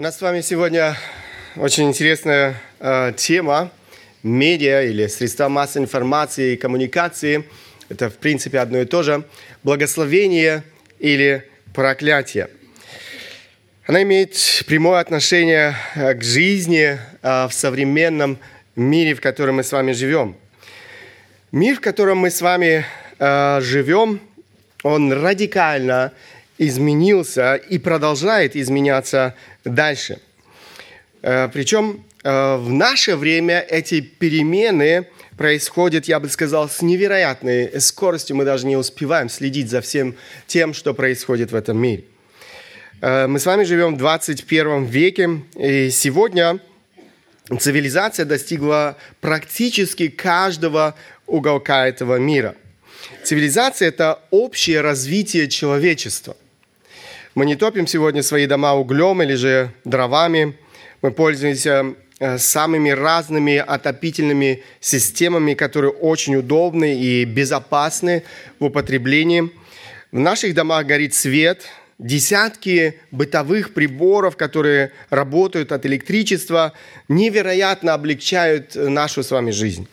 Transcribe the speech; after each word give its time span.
У 0.00 0.02
нас 0.02 0.16
с 0.16 0.22
вами 0.22 0.40
сегодня 0.40 0.96
очень 1.56 1.88
интересная 1.88 2.54
э, 2.78 3.12
тема 3.18 3.70
медиа 4.22 4.84
или 4.84 5.06
средства 5.08 5.50
массовой 5.50 5.84
информации 5.84 6.54
и 6.54 6.56
коммуникации. 6.56 7.44
Это, 7.90 8.08
в 8.08 8.14
принципе, 8.14 8.60
одно 8.60 8.78
и 8.78 8.86
то 8.86 9.02
же. 9.02 9.24
Благословение 9.62 10.62
или 11.00 11.46
проклятие. 11.74 12.48
Она 13.86 14.02
имеет 14.04 14.38
прямое 14.66 15.00
отношение 15.00 15.74
э, 15.94 16.14
к 16.14 16.22
жизни 16.22 16.98
э, 17.20 17.46
в 17.46 17.52
современном 17.52 18.38
мире, 18.76 19.14
в 19.14 19.20
котором 19.20 19.56
мы 19.56 19.64
с 19.64 19.70
вами 19.70 19.92
живем. 19.92 20.34
Мир, 21.52 21.76
в 21.76 21.80
котором 21.80 22.16
мы 22.16 22.30
с 22.30 22.40
вами 22.40 22.86
э, 23.18 23.60
живем, 23.60 24.18
он 24.82 25.12
радикально 25.12 26.14
изменился 26.60 27.54
и 27.54 27.78
продолжает 27.78 28.54
изменяться 28.54 29.34
дальше. 29.64 30.20
Э, 31.22 31.48
Причем 31.48 32.04
э, 32.22 32.56
в 32.56 32.70
наше 32.70 33.16
время 33.16 33.60
эти 33.60 34.02
перемены 34.02 35.06
происходят, 35.38 36.04
я 36.04 36.20
бы 36.20 36.28
сказал, 36.28 36.68
с 36.68 36.82
невероятной 36.82 37.80
скоростью. 37.80 38.36
Мы 38.36 38.44
даже 38.44 38.66
не 38.66 38.76
успеваем 38.76 39.30
следить 39.30 39.70
за 39.70 39.80
всем 39.80 40.14
тем, 40.46 40.74
что 40.74 40.92
происходит 40.92 41.50
в 41.50 41.54
этом 41.54 41.78
мире. 41.78 42.04
Э, 43.00 43.26
Мы 43.26 43.38
с 43.38 43.46
вами 43.46 43.64
живем 43.64 43.94
в 43.94 43.98
21 43.98 44.84
веке, 44.84 45.30
и 45.58 45.88
сегодня 45.88 46.60
цивилизация 47.58 48.26
достигла 48.26 48.98
практически 49.22 50.08
каждого 50.08 50.94
уголка 51.26 51.88
этого 51.88 52.16
мира. 52.16 52.54
Цивилизация– 53.24 53.88
это 53.96 54.20
общее 54.30 54.82
развитие 54.82 55.48
человечества– 55.48 56.36
мы 57.34 57.46
не 57.46 57.54
топим 57.54 57.86
сегодня 57.86 58.22
свои 58.22 58.46
дома 58.46 58.74
углем 58.74 59.22
или 59.22 59.34
же 59.34 59.70
дровами. 59.84 60.56
Мы 61.00 61.12
пользуемся 61.12 61.94
э, 62.18 62.38
самыми 62.38 62.90
разными 62.90 63.56
отопительными 63.56 64.64
системами, 64.80 65.54
которые 65.54 65.92
очень 65.92 66.34
удобны 66.36 67.00
и 67.00 67.24
безопасны 67.24 68.24
в 68.58 68.64
употреблении. 68.64 69.50
В 70.10 70.18
наших 70.18 70.54
домах 70.54 70.86
горит 70.86 71.14
свет, 71.14 71.68
десятки 72.00 72.98
бытовых 73.12 73.74
приборов, 73.74 74.36
которые 74.36 74.90
работают 75.08 75.70
от 75.70 75.86
электричества, 75.86 76.72
невероятно 77.08 77.94
облегчают 77.94 78.74
нашу 78.74 79.22
с 79.22 79.30
вами 79.30 79.52
жизнь. 79.52 79.86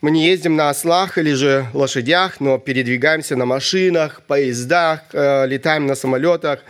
Мы 0.00 0.10
не 0.12 0.24
ездим 0.24 0.56
на 0.56 0.70
ослах 0.70 1.18
или 1.18 1.32
же 1.32 1.66
лошадях, 1.74 2.40
но 2.40 2.56
передвигаемся 2.58 3.36
на 3.36 3.44
машинах, 3.44 4.22
поездах, 4.22 5.02
э, 5.12 5.46
летаем 5.46 5.86
на 5.86 5.94
самолетах. 5.94 6.64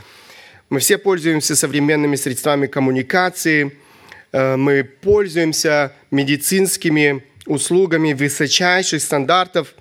Мы 0.68 0.80
все 0.80 0.98
пользуемся 0.98 1.54
современными 1.54 2.16
средствами 2.16 2.66
коммуникации. 2.66 3.78
Э, 4.32 4.56
мы 4.56 4.82
пользуемся 4.82 5.92
медицинскими 6.10 7.22
услугами 7.46 8.14
высочайших 8.14 9.00
стандартов. 9.00 9.74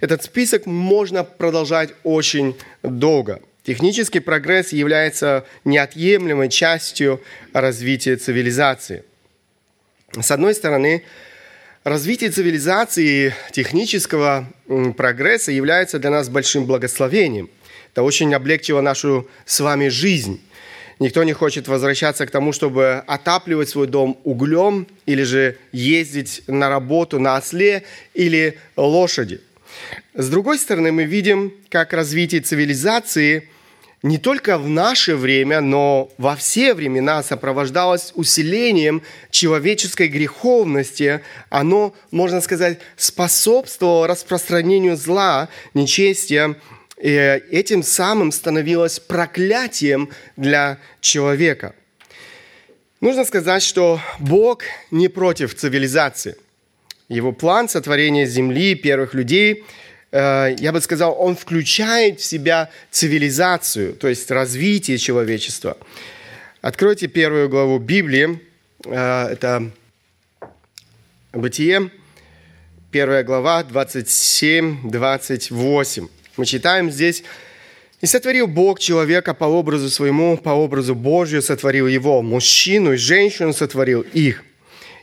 Этот 0.00 0.22
список 0.22 0.64
можно 0.64 1.24
продолжать 1.24 1.90
очень 2.04 2.56
долго. 2.82 3.42
Технический 3.64 4.20
прогресс 4.20 4.72
является 4.72 5.44
неотъемлемой 5.66 6.48
частью 6.48 7.20
развития 7.52 8.16
цивилизации. 8.16 9.04
С 10.18 10.30
одной 10.30 10.54
стороны, 10.54 11.02
Развитие 11.84 12.30
цивилизации 12.30 13.34
технического 13.52 14.50
прогресса 14.96 15.52
является 15.52 15.98
для 15.98 16.08
нас 16.08 16.30
большим 16.30 16.64
благословением. 16.64 17.50
Это 17.92 18.02
очень 18.02 18.32
облегчило 18.34 18.80
нашу 18.80 19.28
с 19.44 19.60
вами 19.60 19.88
жизнь. 19.88 20.40
Никто 20.98 21.22
не 21.24 21.34
хочет 21.34 21.68
возвращаться 21.68 22.26
к 22.26 22.30
тому, 22.30 22.54
чтобы 22.54 23.04
отапливать 23.06 23.68
свой 23.68 23.86
дом 23.86 24.18
углем 24.24 24.86
или 25.04 25.24
же 25.24 25.58
ездить 25.72 26.42
на 26.46 26.70
работу 26.70 27.20
на 27.20 27.36
осле 27.36 27.82
или 28.14 28.56
лошади. 28.78 29.42
С 30.14 30.30
другой 30.30 30.58
стороны, 30.58 30.90
мы 30.90 31.04
видим, 31.04 31.52
как 31.68 31.92
развитие 31.92 32.40
цивилизации 32.40 33.50
не 34.04 34.18
только 34.18 34.58
в 34.58 34.68
наше 34.68 35.16
время, 35.16 35.62
но 35.62 36.12
во 36.18 36.36
все 36.36 36.74
времена 36.74 37.22
сопровождалось 37.22 38.12
усилением 38.14 39.02
человеческой 39.30 40.08
греховности. 40.08 41.22
Оно, 41.48 41.94
можно 42.10 42.42
сказать, 42.42 42.80
способствовало 42.98 44.06
распространению 44.06 44.98
зла, 44.98 45.48
нечестия, 45.72 46.56
и 47.00 47.40
этим 47.50 47.82
самым 47.82 48.30
становилось 48.30 49.00
проклятием 49.00 50.10
для 50.36 50.78
человека. 51.00 51.74
Нужно 53.00 53.24
сказать, 53.24 53.62
что 53.62 54.00
Бог 54.18 54.64
не 54.90 55.08
против 55.08 55.54
цивилизации. 55.54 56.36
Его 57.08 57.32
план 57.32 57.70
сотворения 57.70 58.26
земли, 58.26 58.74
первых 58.74 59.14
людей– 59.14 59.64
я 60.18 60.70
бы 60.72 60.80
сказал, 60.80 61.16
он 61.18 61.36
включает 61.36 62.20
в 62.20 62.24
себя 62.24 62.70
цивилизацию, 62.90 63.94
то 63.94 64.08
есть 64.08 64.30
развитие 64.30 64.98
человечества. 64.98 65.78
Откройте 66.60 67.06
первую 67.08 67.48
главу 67.48 67.78
Библии, 67.78 68.40
э, 68.86 69.28
это 69.32 69.70
Бытие, 71.32 71.90
первая 72.92 73.24
глава, 73.24 73.64
27-28. 73.64 76.08
Мы 76.36 76.46
читаем 76.46 76.92
здесь, 76.92 77.24
«И 78.00 78.06
сотворил 78.06 78.46
Бог 78.46 78.78
человека 78.78 79.34
по 79.34 79.46
образу 79.46 79.90
своему, 79.90 80.38
по 80.38 80.50
образу 80.50 80.94
Божию 80.94 81.42
сотворил 81.42 81.88
его, 81.88 82.22
мужчину 82.22 82.92
и 82.92 82.96
женщину 82.96 83.52
сотворил 83.52 84.02
их. 84.02 84.44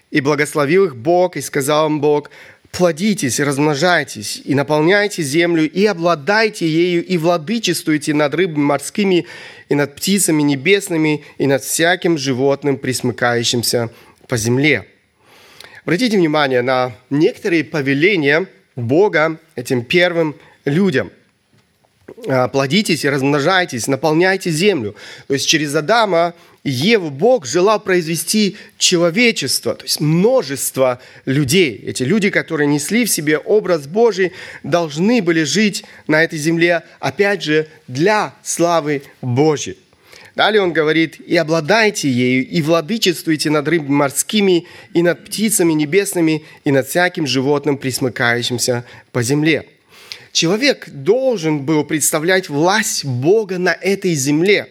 И 0.09 0.22
благословил 0.22 0.85
их 0.85 0.95
Бог, 0.95 1.35
и 1.35 1.41
сказал 1.41 1.88
им 1.88 1.99
Бог, 1.99 2.29
плодитесь, 2.72 3.40
размножайтесь 3.40 4.42
и 4.44 4.56
наполняйте 4.56 5.24
землю, 5.24 5.70
и 5.70 5.86
обладайте 5.86 6.68
ею, 6.68 7.06
и 7.06 7.18
владычествуйте 7.18 8.14
над 8.14 8.34
рыбами 8.34 8.64
морскими, 8.64 9.26
и 9.70 9.76
над 9.76 9.96
птицами 9.96 10.42
небесными, 10.42 11.24
и 11.38 11.48
над 11.48 11.64
всяким 11.64 12.18
животным, 12.18 12.78
присмыкающимся 12.78 13.90
по 14.28 14.38
земле». 14.38 14.88
Обратите 15.84 16.18
внимание 16.18 16.62
на 16.62 16.92
некоторые 17.09 17.64
повеления 17.64 18.46
Бога 18.76 19.40
этим 19.56 19.84
первым 19.84 20.36
людям– 20.66 21.12
плодитесь 22.51 23.05
и 23.05 23.09
размножайтесь, 23.09 23.88
наполняйте 23.88 24.51
землю. 24.51 24.95
То 25.27 25.33
есть 25.33 25.47
через 25.47 25.75
Адама 25.75 26.33
и 26.63 26.69
Еву 26.69 27.09
Бог 27.09 27.45
желал 27.45 27.79
произвести 27.79 28.55
человечество, 28.77 29.73
то 29.73 29.83
есть 29.83 29.99
множество 29.99 30.99
людей. 31.25 31.83
Эти 31.85 32.03
люди, 32.03 32.29
которые 32.29 32.67
несли 32.67 33.05
в 33.05 33.09
себе 33.09 33.38
образ 33.39 33.88
Божий, 33.88 34.31
должны 34.63 35.22
были 35.22 35.44
жить 35.44 35.83
на 36.07 36.23
этой 36.23 36.38
земле, 36.38 36.83
опять 36.99 37.41
же, 37.41 37.67
для 37.88 38.35
славы 38.43 39.01
Божьей. 39.22 39.78
Далее 40.35 40.61
он 40.61 40.72
говорит, 40.72 41.19
«И 41.19 41.35
обладайте 41.35 42.09
ею, 42.09 42.47
и 42.47 42.61
владычествуйте 42.61 43.49
над 43.49 43.67
рыбами 43.67 43.91
морскими, 43.91 44.66
и 44.93 45.01
над 45.01 45.25
птицами 45.25 45.73
небесными, 45.73 46.45
и 46.63 46.72
над 46.72 46.88
всяким 46.88 47.28
животным, 47.28 47.78
присмыкающимся 47.78 48.85
по 49.11 49.23
земле». 49.23 49.66
Человек 50.31 50.90
должен 50.90 51.66
был 51.66 51.84
представлять 51.84 52.50
власть 52.50 53.06
Бога 53.06 53.58
на 53.58 53.74
этой 53.74 54.14
земле. 54.14 54.69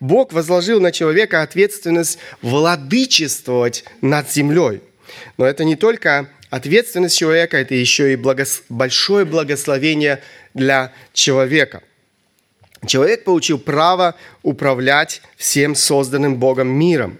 Бог 0.00 0.32
возложил 0.32 0.80
на 0.80 0.92
человека 0.92 1.42
ответственность 1.42 2.18
владычествовать 2.42 3.84
над 4.00 4.30
землей. 4.30 4.82
Но 5.38 5.46
это 5.46 5.64
не 5.64 5.76
только 5.76 6.28
ответственность 6.50 7.16
человека, 7.16 7.56
это 7.56 7.74
еще 7.74 8.12
и 8.12 8.16
благос... 8.16 8.62
большое 8.68 9.24
благословение 9.24 10.22
для 10.54 10.92
человека. 11.12 11.82
Человек 12.86 13.24
получил 13.24 13.58
право 13.58 14.16
управлять 14.42 15.22
всем 15.36 15.74
созданным 15.74 16.36
Богом 16.36 16.68
миром 16.68 17.18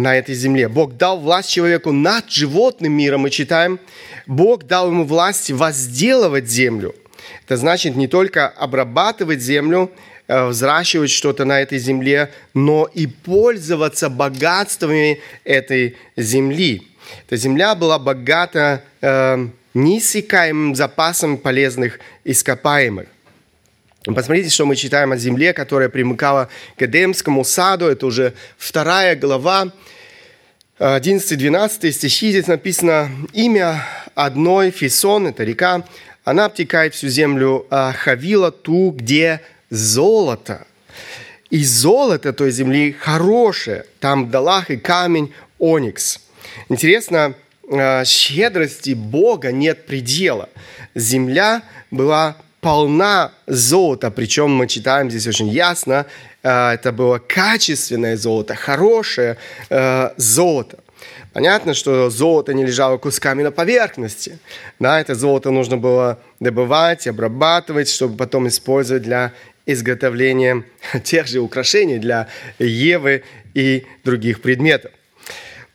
на 0.00 0.16
этой 0.16 0.34
земле. 0.34 0.68
Бог 0.68 0.96
дал 0.96 1.20
власть 1.20 1.50
человеку 1.50 1.92
над 1.92 2.30
животным 2.30 2.92
миром. 2.92 3.22
Мы 3.22 3.30
читаем 3.30 3.78
Бог 4.26 4.64
дал 4.64 4.88
ему 4.90 5.04
власть 5.04 5.50
возделывать 5.50 6.48
землю. 6.48 6.94
Это 7.44 7.56
значит 7.56 7.96
не 7.96 8.06
только 8.06 8.48
обрабатывать 8.48 9.40
землю, 9.40 9.90
э, 10.28 10.46
взращивать 10.46 11.10
что-то 11.10 11.44
на 11.44 11.60
этой 11.60 11.78
земле, 11.78 12.30
но 12.54 12.88
и 12.94 13.08
пользоваться 13.08 14.08
богатствами 14.08 15.20
этой 15.44 15.96
земли. 16.16 16.82
Эта 17.26 17.36
земля 17.36 17.74
была 17.74 17.98
богата 17.98 18.84
э, 19.00 19.48
неиссякаемым 19.74 20.76
запасом 20.76 21.36
полезных 21.36 21.98
ископаемых. 22.22 23.08
Посмотрите, 24.04 24.48
что 24.48 24.64
мы 24.64 24.76
читаем 24.76 25.12
о 25.12 25.18
земле, 25.18 25.52
которая 25.52 25.90
примыкала 25.90 26.48
к 26.78 26.82
Эдемскому 26.82 27.44
саду. 27.44 27.86
Это 27.86 28.06
уже 28.06 28.32
вторая 28.56 29.14
глава, 29.14 29.72
11-12 30.78 31.92
стихи. 31.92 32.30
Здесь 32.30 32.46
написано 32.46 33.10
имя 33.34 33.86
одной 34.14 34.70
Фисон, 34.70 35.26
это 35.26 35.44
река, 35.44 35.84
она 36.24 36.46
обтекает 36.46 36.94
всю 36.94 37.08
землю 37.08 37.66
а 37.68 37.92
Хавила, 37.92 38.50
ту, 38.50 38.90
где 38.90 39.42
золото. 39.68 40.66
И 41.50 41.62
золото 41.62 42.32
той 42.32 42.52
земли 42.52 42.92
хорошее. 42.92 43.84
Там 43.98 44.30
долах 44.30 44.70
и 44.70 44.78
камень 44.78 45.34
оникс. 45.58 46.20
Интересно, 46.70 47.34
э, 47.70 48.04
щедрости 48.06 48.94
Бога 48.94 49.52
нет 49.52 49.84
предела. 49.84 50.48
Земля 50.94 51.62
была 51.90 52.36
полна 52.60 53.32
золота, 53.46 54.10
причем 54.10 54.50
мы 54.50 54.66
читаем 54.66 55.10
здесь 55.10 55.26
очень 55.26 55.48
ясно, 55.48 56.06
э, 56.42 56.72
это 56.74 56.92
было 56.92 57.18
качественное 57.18 58.16
золото, 58.16 58.54
хорошее 58.54 59.36
э, 59.70 60.10
золото. 60.16 60.78
Понятно, 61.32 61.74
что 61.74 62.10
золото 62.10 62.52
не 62.54 62.66
лежало 62.66 62.98
кусками 62.98 63.42
на 63.42 63.52
поверхности. 63.52 64.38
Да, 64.80 65.00
это 65.00 65.14
золото 65.14 65.50
нужно 65.50 65.76
было 65.76 66.18
добывать, 66.40 67.06
обрабатывать, 67.06 67.88
чтобы 67.88 68.16
потом 68.16 68.48
использовать 68.48 69.04
для 69.04 69.32
изготовления 69.64 70.64
тех 71.04 71.26
же 71.28 71.40
украшений 71.40 71.98
для 71.98 72.28
Евы 72.58 73.22
и 73.54 73.86
других 74.04 74.42
предметов. 74.42 74.90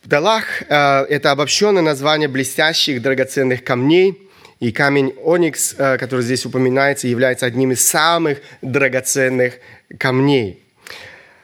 Далах 0.04 0.62
э,– 0.68 1.02
это 1.08 1.32
обобщенное 1.32 1.82
название 1.82 2.28
блестящих 2.28 3.02
драгоценных 3.02 3.64
камней, 3.64 4.25
и 4.60 4.72
камень 4.72 5.14
оникс, 5.22 5.74
э, 5.76 5.98
который 5.98 6.22
здесь 6.22 6.46
упоминается, 6.46 7.08
является 7.08 7.46
одним 7.46 7.72
из 7.72 7.86
самых 7.86 8.38
драгоценных 8.62 9.54
камней. 9.98 10.62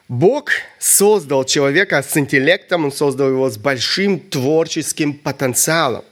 Бог 0.09 0.51
создал 0.79 1.45
человека 1.45 2.03
с 2.03 2.17
интеллектом, 2.17 2.85
он 2.85 2.93
создал 2.93 3.29
его 3.29 3.49
с 3.49 3.57
большим 3.57 4.19
творческим 4.21 5.15
потенциалом. 5.15 6.05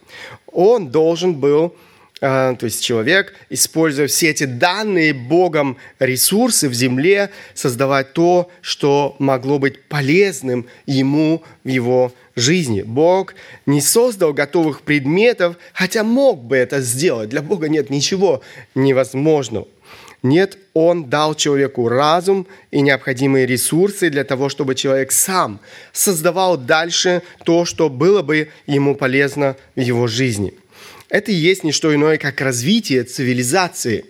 Он 0.46 0.90
должен 0.90 1.34
был 1.34 1.74
а, 2.22 2.54
то 2.54 2.64
есть 2.64 2.84
человек, 2.84 3.34
используя 3.48 4.06
все 4.06 4.28
эти 4.28 4.44
данные 4.44 5.14
Богом 5.14 5.78
ресурсы 5.98 6.68
в 6.68 6.74
земле, 6.74 7.30
создавать 7.54 8.12
то, 8.12 8.50
что 8.60 9.16
могло 9.18 9.58
быть 9.58 9.84
полезным 9.84 10.66
ему 10.84 11.42
в 11.64 11.68
его 11.68 12.12
жизни. 12.40 12.82
Бог 12.82 13.34
не 13.66 13.80
создал 13.80 14.32
готовых 14.32 14.82
предметов, 14.82 15.56
хотя 15.72 16.02
мог 16.02 16.42
бы 16.42 16.56
это 16.56 16.80
сделать. 16.80 17.28
Для 17.28 17.42
Бога 17.42 17.68
нет 17.68 17.90
ничего 17.90 18.42
невозможного. 18.74 19.68
Нет, 20.22 20.58
Он 20.74 21.08
дал 21.08 21.34
человеку 21.34 21.88
разум 21.88 22.46
и 22.70 22.80
необходимые 22.82 23.46
ресурсы 23.46 24.10
для 24.10 24.24
того, 24.24 24.48
чтобы 24.48 24.74
человек 24.74 25.12
сам 25.12 25.60
создавал 25.92 26.58
дальше 26.58 27.22
то, 27.44 27.64
что 27.64 27.88
было 27.88 28.22
бы 28.22 28.48
ему 28.66 28.94
полезно 28.94 29.56
в 29.76 29.80
его 29.80 30.06
жизни– 30.06 30.54
это 31.10 31.32
и 31.32 31.34
есть 31.34 31.64
не 31.64 31.72
что 31.72 31.92
иное, 31.92 32.16
как 32.18 32.40
развитие 32.40 33.02
цивилизации. 33.02 34.06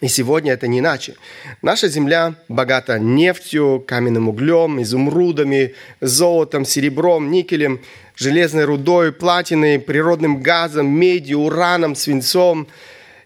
И 0.00 0.08
сегодня 0.08 0.52
это 0.52 0.66
не 0.66 0.80
иначе. 0.80 1.14
Наша 1.62 1.88
земля 1.88 2.34
богата 2.48 2.98
нефтью, 2.98 3.82
каменным 3.86 4.28
углем, 4.28 4.82
изумрудами, 4.82 5.74
золотом, 6.00 6.64
серебром, 6.64 7.30
никелем, 7.30 7.80
железной 8.16 8.64
рудой, 8.64 9.12
платиной, 9.12 9.78
природным 9.78 10.42
газом, 10.42 10.88
медью, 10.88 11.40
ураном, 11.40 11.94
свинцом, 11.94 12.66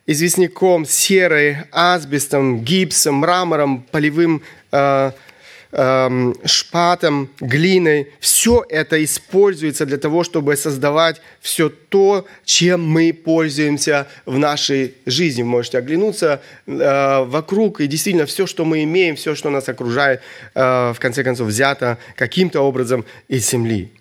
известняком, 0.06 0.84
серой, 0.84 1.58
асбестом, 1.72 2.60
гипсом, 2.64 3.16
мрамором, 3.16 3.82
полевым 3.90 4.42
э, 4.70 5.12
Эм, 5.70 6.34
шпатом, 6.46 7.28
глиной. 7.40 8.10
Все 8.20 8.64
это 8.70 9.04
используется 9.04 9.84
для 9.84 9.98
того, 9.98 10.24
чтобы 10.24 10.56
создавать 10.56 11.20
все 11.42 11.68
то, 11.68 12.24
чем 12.46 12.88
мы 12.88 13.12
пользуемся 13.12 14.06
в 14.24 14.38
нашей 14.38 14.94
жизни. 15.04 15.42
Вы 15.42 15.48
можете 15.48 15.76
оглянуться 15.76 16.40
э, 16.66 17.24
вокруг, 17.24 17.82
и 17.82 17.86
действительно 17.86 18.24
все, 18.24 18.46
что 18.46 18.64
мы 18.64 18.82
имеем, 18.84 19.16
все, 19.16 19.34
что 19.34 19.50
нас 19.50 19.68
окружает, 19.68 20.22
э, 20.54 20.92
в 20.94 20.98
конце 21.00 21.22
концов, 21.22 21.48
взято 21.48 21.98
каким-то 22.16 22.62
образом 22.62 23.04
из 23.28 23.50
земли. 23.50 23.92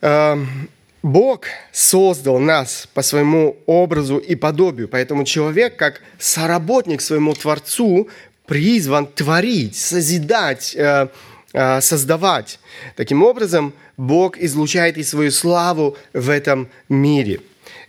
Эм, 0.00 0.68
Бог 1.02 1.42
создал 1.70 2.40
нас 2.40 2.88
по 2.92 3.02
своему 3.02 3.56
образу 3.66 4.18
и 4.18 4.34
подобию, 4.34 4.88
поэтому 4.88 5.24
человек, 5.24 5.76
как 5.76 6.00
соработник 6.18 7.00
своему 7.00 7.34
Творцу, 7.34 8.08
призван 8.48 9.06
творить, 9.06 9.76
созидать, 9.76 10.74
э, 10.74 11.08
э, 11.52 11.80
создавать. 11.80 12.58
Таким 12.96 13.22
образом, 13.22 13.72
Бог 13.96 14.38
излучает 14.38 14.96
и 14.96 15.04
свою 15.04 15.30
славу 15.30 15.96
в 16.14 16.30
этом 16.30 16.68
мире. 16.88 17.40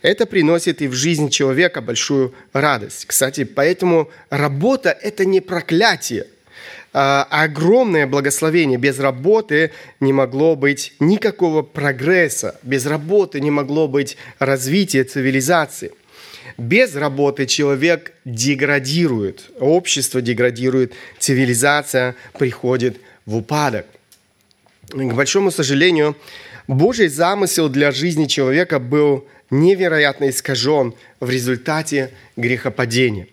Это 0.02 0.26
приносит 0.26 0.82
и 0.82 0.88
в 0.88 0.94
жизнь 0.94 1.30
человека 1.30 1.82
большую 1.82 2.34
радость. 2.54 3.06
Кстати, 3.06 3.46
поэтому 3.46 4.10
работа– 4.30 4.90
это 5.02 5.26
не 5.26 5.42
проклятие, 5.42 6.28
а 6.94 7.28
огромное 7.30 8.06
благословение. 8.08 8.78
Без 8.78 9.00
работы 9.00 9.72
не 10.00 10.12
могло 10.12 10.56
быть 10.56 10.94
никакого 11.00 11.62
прогресса, 11.62 12.60
без 12.64 12.86
работы 12.86 13.40
не 13.40 13.52
могло 13.52 13.88
быть 13.88 14.18
развития 14.40 15.04
цивилизации. 15.04 15.92
Без 16.60 16.94
работы 16.94 17.46
человек 17.46 18.12
деградирует, 18.26 19.50
общество 19.62 20.22
деградирует, 20.22 20.92
цивилизация 21.18 22.16
приходит 22.38 22.98
в 23.26 23.38
упадок. 23.38 23.86
К 24.90 25.14
большому 25.14 25.52
сожалению, 25.52 26.18
Божий 26.68 27.08
замысел 27.08 27.70
для 27.70 27.92
жизни 27.92 28.26
человека 28.26 28.80
был 28.80 29.26
невероятно 29.50 30.30
искажен 30.30 30.94
в 31.22 31.30
результате 31.30 32.12
грехопадения. 32.36 33.28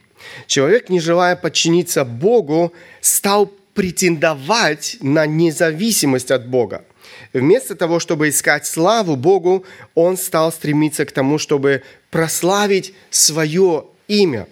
Человек, 0.47 0.89
не 0.89 1.01
желая 1.01 1.35
подчиниться 1.35 2.05
Богу, 2.05 2.73
стал 3.01 3.53
претендовать 3.75 4.99
на 5.01 5.27
независимость 5.27 6.31
от 6.31 6.47
Бога. 6.47 6.85
Вместо 7.33 7.75
того, 7.75 7.99
чтобы 8.01 8.29
искать 8.29 8.67
славу 8.67 9.17
Богу, 9.17 9.65
он 9.95 10.17
стал 10.17 10.53
стремиться 10.53 11.05
к 11.05 11.13
тому, 11.13 11.39
чтобы 11.39 11.83
прославить 12.17 12.95
свое 13.11 13.85
имя. 14.09 14.47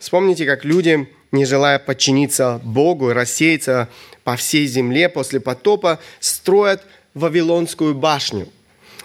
Вспомните, 0.00 0.46
как 0.46 0.64
люди, 0.64 1.08
не 1.30 1.44
желая 1.44 1.78
подчиниться 1.78 2.60
Богу 2.64 3.12
рассеяться 3.12 3.88
по 4.24 4.34
всей 4.34 4.66
земле 4.66 5.08
после 5.08 5.38
потопа, 5.38 6.00
строят 6.18 6.82
Вавилонскую 7.14 7.94
башню, 7.94 8.48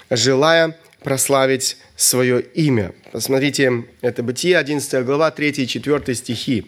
желая 0.09 0.75
прославить 1.03 1.77
свое 1.95 2.41
имя. 2.41 2.94
Посмотрите, 3.11 3.85
это 4.01 4.23
Бытие, 4.23 4.57
11 4.57 5.06
глава, 5.06 5.29
3 5.29 5.50
и 5.50 5.67
4 5.67 6.15
стихи. 6.15 6.65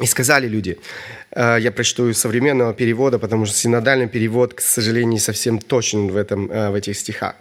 И 0.00 0.06
сказали 0.06 0.48
люди, 0.48 0.78
э, 1.32 1.58
я 1.60 1.70
прочту 1.70 2.08
из 2.08 2.16
современного 2.16 2.72
перевода, 2.72 3.18
потому 3.18 3.44
что 3.44 3.54
синодальный 3.54 4.08
перевод, 4.08 4.54
к 4.54 4.62
сожалению, 4.62 5.10
не 5.10 5.18
совсем 5.18 5.58
точен 5.58 6.08
в, 6.08 6.16
этом, 6.16 6.50
э, 6.50 6.70
в 6.70 6.74
этих 6.74 6.96
стихах. 6.96 7.34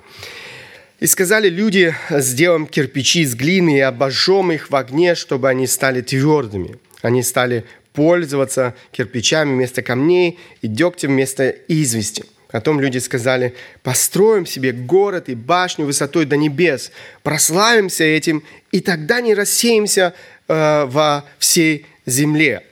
И 0.99 1.05
сказали 1.05 1.47
люди, 1.47 1.93
сделаем 2.09 2.65
кирпичи 2.65 3.21
из 3.21 3.35
глины 3.35 3.77
и 3.77 3.81
обожжем 3.81 4.51
их 4.51 4.71
в 4.71 4.75
огне, 4.75 5.13
чтобы 5.13 5.47
они 5.47 5.67
стали 5.67 6.01
твердыми. 6.01 6.79
Они 7.03 7.21
стали 7.21 7.65
пользоваться 7.93 8.73
кирпичами 8.91 9.53
вместо 9.53 9.83
камней 9.83 10.39
и 10.63 10.67
дегтем 10.67 11.11
вместо 11.11 11.49
извести. 11.49 12.25
Потом 12.51 12.79
люди 12.79 12.97
сказали, 12.97 13.53
построим 13.83 14.45
себе 14.45 14.71
город 14.71 15.29
и 15.29 15.35
башню 15.35 15.85
высотой 15.85 16.25
до 16.25 16.37
небес, 16.37 16.91
прославимся 17.21 18.03
этим, 18.03 18.43
и 18.71 18.79
тогда 18.79 19.21
не 19.21 19.35
рассеемся 19.35 20.13
э, 20.47 20.85
во 20.85 21.25
всей 21.37 21.85
земле. 22.05 22.63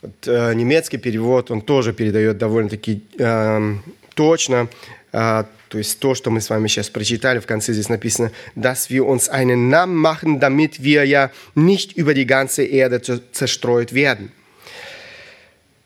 Вот, 0.00 0.26
э, 0.26 0.54
немецкий 0.54 0.96
перевод, 0.96 1.50
он 1.50 1.60
тоже 1.60 1.92
передает 1.92 2.38
довольно-таки 2.38 3.02
э, 3.18 3.74
точно 4.14 4.68
э, 5.12 5.44
то 5.72 5.78
есть 5.78 5.98
то, 6.00 6.14
что 6.14 6.30
мы 6.30 6.42
с 6.42 6.50
вами 6.50 6.68
сейчас 6.68 6.90
прочитали, 6.90 7.38
в 7.38 7.46
конце 7.46 7.72
здесь 7.72 7.88
написано, 7.88 8.30
dass 8.54 8.90
wir 8.90 9.06
uns 9.06 9.30
einen 9.30 9.70
Namen 9.70 9.96
machen, 9.96 10.38
damit 10.38 10.82
wir 10.82 11.06
ja 11.06 11.30
nicht 11.54 11.96
über 11.96 12.12
die 12.12 12.26
ganze 12.26 12.62
Erde 12.62 13.00
zerstreut 13.32 13.94
werden. 13.94 14.30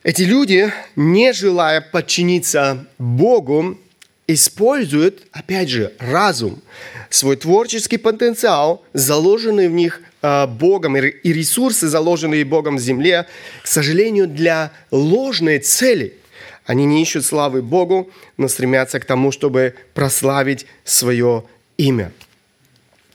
Эти 0.03 0.23
люди, 0.23 0.73
не 0.97 1.33
желая 1.33 1.81
подчиниться 1.81 2.85
Богу, 2.99 3.79
используют, 4.27 5.23
опять 5.31 5.69
же, 5.69 5.93
разум, 6.01 6.61
свой 7.09 7.37
творческий 7.37 7.99
потенциал, 7.99 8.85
заложенный 8.93 9.69
в 9.69 9.73
них 9.73 10.01
э, 10.23 10.49
Богом, 10.49 10.97
и 10.97 11.33
ресурсы, 11.33 11.87
заложенные 11.87 12.45
Богом 12.45 12.77
в 12.77 12.81
земле, 12.81 13.27
к 13.63 13.69
сожалению, 13.69 14.27
для 14.27 14.73
ложной 14.91 15.61
цели– 15.61 16.15
они 16.67 16.85
не 16.85 17.01
ищут 17.01 17.25
славы 17.25 17.63
Богу, 17.63 18.11
но 18.37 18.49
стремятся 18.49 18.99
к 19.01 19.05
тому, 19.05 19.31
чтобы 19.31 19.75
прославить 19.95 20.67
свое 20.85 21.45
имя. 21.79 22.13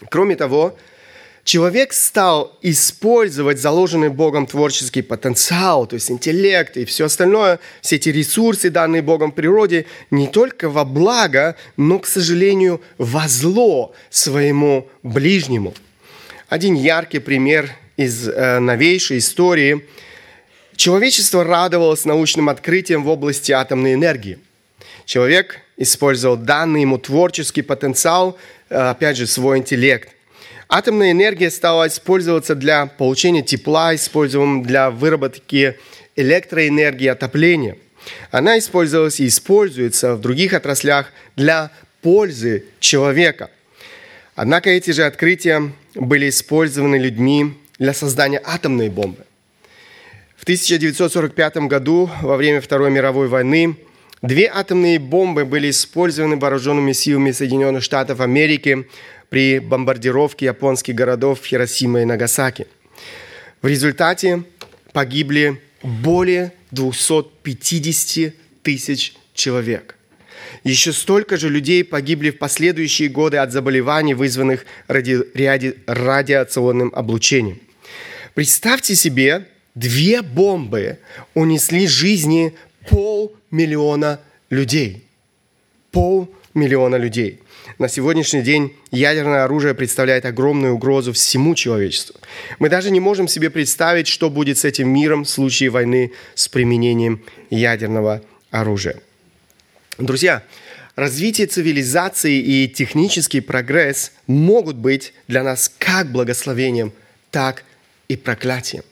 Кроме 0.09 0.37
того, 0.37 0.75
человек 1.43 1.91
стал 1.91 2.57
использовать 2.61 3.59
заложенный 3.59 4.09
Богом 4.09 4.47
творческий 4.47 5.01
потенциал, 5.01 5.85
то 5.85 5.95
есть 5.95 6.09
интеллект 6.09 6.77
и 6.77 6.85
все 6.85 7.05
остальное, 7.05 7.59
все 7.81 7.97
эти 7.97 8.07
ресурсы, 8.09 8.69
данные 8.69 9.01
Богом 9.01 9.33
природе, 9.33 9.85
не 10.11 10.27
только 10.27 10.69
во 10.69 10.85
благо, 10.85 11.57
но, 11.75 11.99
к 11.99 12.07
сожалению, 12.07 12.81
во 12.97 13.27
зло 13.27 13.93
своему 14.09 14.87
ближнему. 15.03 15.73
Один 16.47 16.75
яркий 16.75 17.19
пример 17.19 17.69
из 17.97 18.29
э, 18.29 18.59
новейшей 18.59 19.17
истории– 19.17 19.85
Человечество 20.81 21.43
радовалось 21.43 22.05
научным 22.05 22.49
открытиям 22.49 23.03
в 23.03 23.07
области 23.07 23.51
атомной 23.51 23.93
энергии. 23.93 24.39
Человек 25.05 25.59
использовал 25.77 26.37
данный 26.37 26.81
ему 26.81 26.97
творческий 26.97 27.61
потенциал, 27.61 28.35
э, 28.71 28.75
опять 28.77 29.15
же, 29.15 29.27
свой 29.27 29.59
интеллект. 29.59 30.09
Атомная 30.67 31.11
энергия 31.11 31.51
стала 31.51 31.87
использоваться 31.87 32.55
для 32.55 32.87
получения 32.87 33.43
тепла, 33.43 33.93
используемым 33.93 34.63
для 34.63 34.89
выработки 34.89 35.77
электроэнергии, 36.15 37.09
отопления. 37.09 37.77
Она 38.31 38.57
использовалась 38.57 39.19
и 39.19 39.27
используется 39.27 40.15
в 40.15 40.21
других 40.21 40.53
отраслях 40.53 41.13
для 41.35 41.69
пользы 42.01 42.65
человека. 42.79 43.51
Однако 44.33 44.71
эти 44.71 44.89
же 44.89 45.03
открытия 45.03 45.73
были 45.93 46.29
использованы 46.29 46.95
людьми 46.95 47.53
для 47.77 47.93
создания 47.93 48.41
атомной 48.43 48.89
бомбы. 48.89 49.25
В 50.41 50.43
1945 50.43 51.67
году, 51.67 52.09
во 52.23 52.35
время 52.35 52.61
Второй 52.61 52.89
мировой 52.89 53.27
войны, 53.27 53.77
две 54.23 54.49
атомные 54.51 54.97
бомбы 54.97 55.45
были 55.45 55.69
использованы 55.69 56.35
вооруженными 56.37 56.93
силами 56.93 57.29
Соединенных 57.29 57.83
Штатов 57.83 58.21
Америки 58.21 58.87
при 59.29 59.59
бомбардировке 59.59 60.47
японских 60.47 60.95
городов 60.95 61.45
Хиросима 61.45 62.01
и 62.01 62.05
Нагасаки. 62.05 62.65
В 63.61 63.67
результате 63.67 64.43
погибли 64.93 65.61
более 65.83 66.53
250 66.71 68.33
тысяч 68.63 69.13
человек. 69.35 69.95
Еще 70.63 70.91
столько 70.91 71.37
же 71.37 71.49
людей 71.49 71.83
погибли 71.83 72.31
в 72.31 72.39
последующие 72.39 73.09
годы 73.09 73.37
от 73.37 73.51
заболеваний, 73.51 74.15
вызванных 74.15 74.65
ради, 74.87 75.19
ради, 75.35 75.77
радиационным 75.85 76.91
облучением. 76.95 77.59
Представьте 78.33 78.95
себе, 78.95 79.45
две 79.75 80.21
бомбы 80.21 80.99
унесли 81.33 81.87
жизни 81.87 82.53
полмиллиона 82.89 84.19
людей. 84.49 85.05
Полмиллиона 85.91 86.95
людей. 86.95 87.39
На 87.77 87.87
сегодняшний 87.87 88.41
день 88.41 88.75
ядерное 88.91 89.43
оружие 89.43 89.73
представляет 89.73 90.25
огромную 90.25 90.75
угрозу 90.75 91.13
всему 91.13 91.55
человечеству. 91.55 92.19
Мы 92.59 92.69
даже 92.69 92.91
не 92.91 92.99
можем 92.99 93.27
себе 93.27 93.49
представить, 93.49 94.07
что 94.07 94.29
будет 94.29 94.57
с 94.57 94.65
этим 94.65 94.89
миром 94.89 95.23
в 95.23 95.29
случае 95.29 95.69
войны 95.69 96.11
с 96.35 96.47
применением 96.47 97.21
ядерного 97.49 98.21
оружия. 98.49 99.01
Друзья, 99.97 100.43
развитие 100.95 101.47
цивилизации 101.47 102.39
и 102.39 102.67
технический 102.67 103.41
прогресс 103.41 104.11
могут 104.27 104.75
быть 104.75 105.13
для 105.27 105.43
нас 105.43 105.71
как 105.77 106.11
благословением, 106.11 106.91
так 107.29 107.63
и 108.07 108.15
проклятием. 108.15 108.83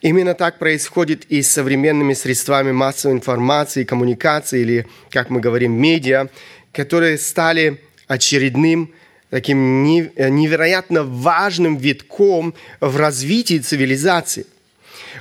Именно 0.00 0.34
так 0.34 0.58
происходит 0.58 1.24
и 1.26 1.42
с 1.42 1.50
современными 1.50 2.14
средствами 2.14 2.72
массовой 2.72 3.14
информации, 3.14 3.84
коммуникации 3.84 4.60
или, 4.60 4.86
как 5.10 5.30
мы 5.30 5.40
говорим, 5.40 5.72
медиа, 5.72 6.28
которые 6.72 7.18
стали 7.18 7.80
очередным 8.06 8.92
таким 9.30 9.82
невероятно 9.82 11.02
важным 11.02 11.76
витком 11.76 12.54
в 12.80 12.96
развитии 12.96 13.58
цивилизации. 13.58 14.46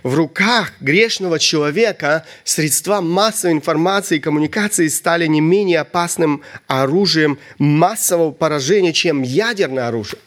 В 0.02 0.16
руках 0.16 0.74
грешного 0.82 1.40
человека 1.40 2.26
средства 2.44 3.02
массовой 3.02 3.54
информации 3.54 4.18
и 4.18 4.20
коммуникации 4.20 4.88
стали 4.88 5.28
не 5.28 5.40
менее 5.40 5.80
опасным 5.80 6.42
оружием 6.68 7.40
массового 7.58 8.32
поражения, 8.32 8.94
чем 8.94 9.22
ядерное 9.22 9.88
оружие. 9.88 10.20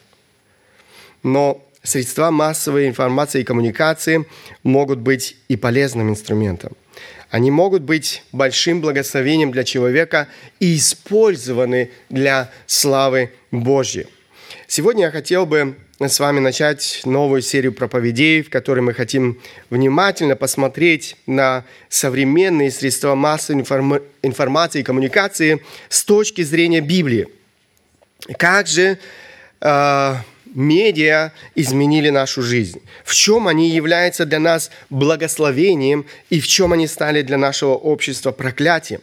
Но 1.23 1.66
средства 1.87 2.31
массовой 2.31 2.87
информации 2.87 3.41
и 3.41 3.43
коммуникации 3.43 4.25
могут 4.63 4.99
быть 4.99 5.37
и 5.47 5.55
полезным 5.55 6.09
инструментом. 6.09 6.73
Они 7.29 7.49
могут 7.49 7.83
быть 7.83 8.23
большим 8.31 8.81
благословением 8.81 9.51
для 9.51 9.63
человека 9.63 10.27
и 10.59 10.75
использованы 10.77 11.91
для 12.09 12.51
славы 12.65 13.31
Божьей. 13.51 14.07
Сегодня 14.67 15.05
я 15.05 15.11
хотел 15.11 15.45
бы 15.45 15.77
с 15.99 16.19
вами 16.19 16.39
начать 16.39 17.01
новую 17.05 17.41
серию 17.41 17.73
проповедей, 17.73 18.43
в 18.43 18.49
которой 18.49 18.81
мы 18.81 18.93
хотим 18.93 19.39
внимательно 19.69 20.35
посмотреть 20.35 21.15
на 21.25 21.63
современные 21.89 22.69
средства 22.69 23.15
массовой 23.15 23.61
информации 24.21 24.81
и 24.81 24.83
коммуникации 24.83 25.63
с 25.89 26.03
точки 26.03 26.43
зрения 26.43 26.81
Библии. 26.81 27.27
Как 28.37 28.67
же 28.67 28.99
э, 29.61 30.15
медиа 30.57 31.31
изменили 31.55 32.09
нашу 32.09 32.41
жизнь? 32.41 32.81
В 33.05 33.13
чем 33.13 33.47
они 33.47 33.69
являются 33.69 34.25
для 34.25 34.39
нас 34.39 34.71
благословением 34.89 36.05
и 36.29 36.41
в 36.41 36.47
чем 36.47 36.73
они 36.73 36.87
стали 36.87 37.21
для 37.21 37.37
нашего 37.37 37.75
общества 37.75 38.31
проклятием? 38.31 39.01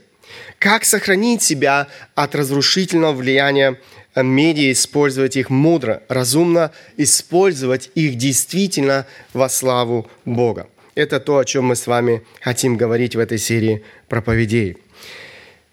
Как 0.58 0.84
сохранить 0.84 1.42
себя 1.42 1.86
от 2.14 2.34
разрушительного 2.34 3.12
влияния 3.12 3.78
медиа, 4.16 4.72
использовать 4.72 5.36
их 5.36 5.48
мудро, 5.48 6.02
разумно, 6.08 6.72
использовать 6.96 7.90
их 7.94 8.16
действительно 8.16 9.06
во 9.32 9.48
славу 9.48 10.10
Бога? 10.24 10.68
Это 10.96 11.20
то, 11.20 11.38
о 11.38 11.44
чем 11.44 11.66
мы 11.66 11.76
с 11.76 11.86
вами 11.86 12.24
хотим 12.40 12.76
говорить 12.76 13.16
в 13.16 13.18
этой 13.18 13.38
серии 13.38 13.84
проповедей. 14.08 14.76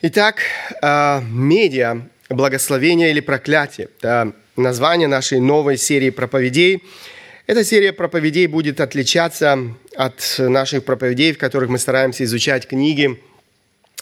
Итак, 0.02 0.38
а, 0.82 1.24
медиа, 1.28 2.02
благословение 2.30 3.12
или 3.12 3.20
проклятие– 3.20 3.90
название 4.62 5.08
нашей 5.08 5.40
новой 5.40 5.78
серии 5.78 6.10
проповедей. 6.10 6.84
Эта 7.48 7.64
серия 7.64 7.92
проповедей 7.92 8.48
будет 8.48 8.80
отличаться 8.80 9.58
от 9.96 10.36
наших 10.38 10.86
проповедей, 10.86 11.34
в 11.34 11.38
которых 11.38 11.70
мы 11.70 11.80
стараемся 11.80 12.24
изучать 12.24 12.68
книги, 12.68 13.20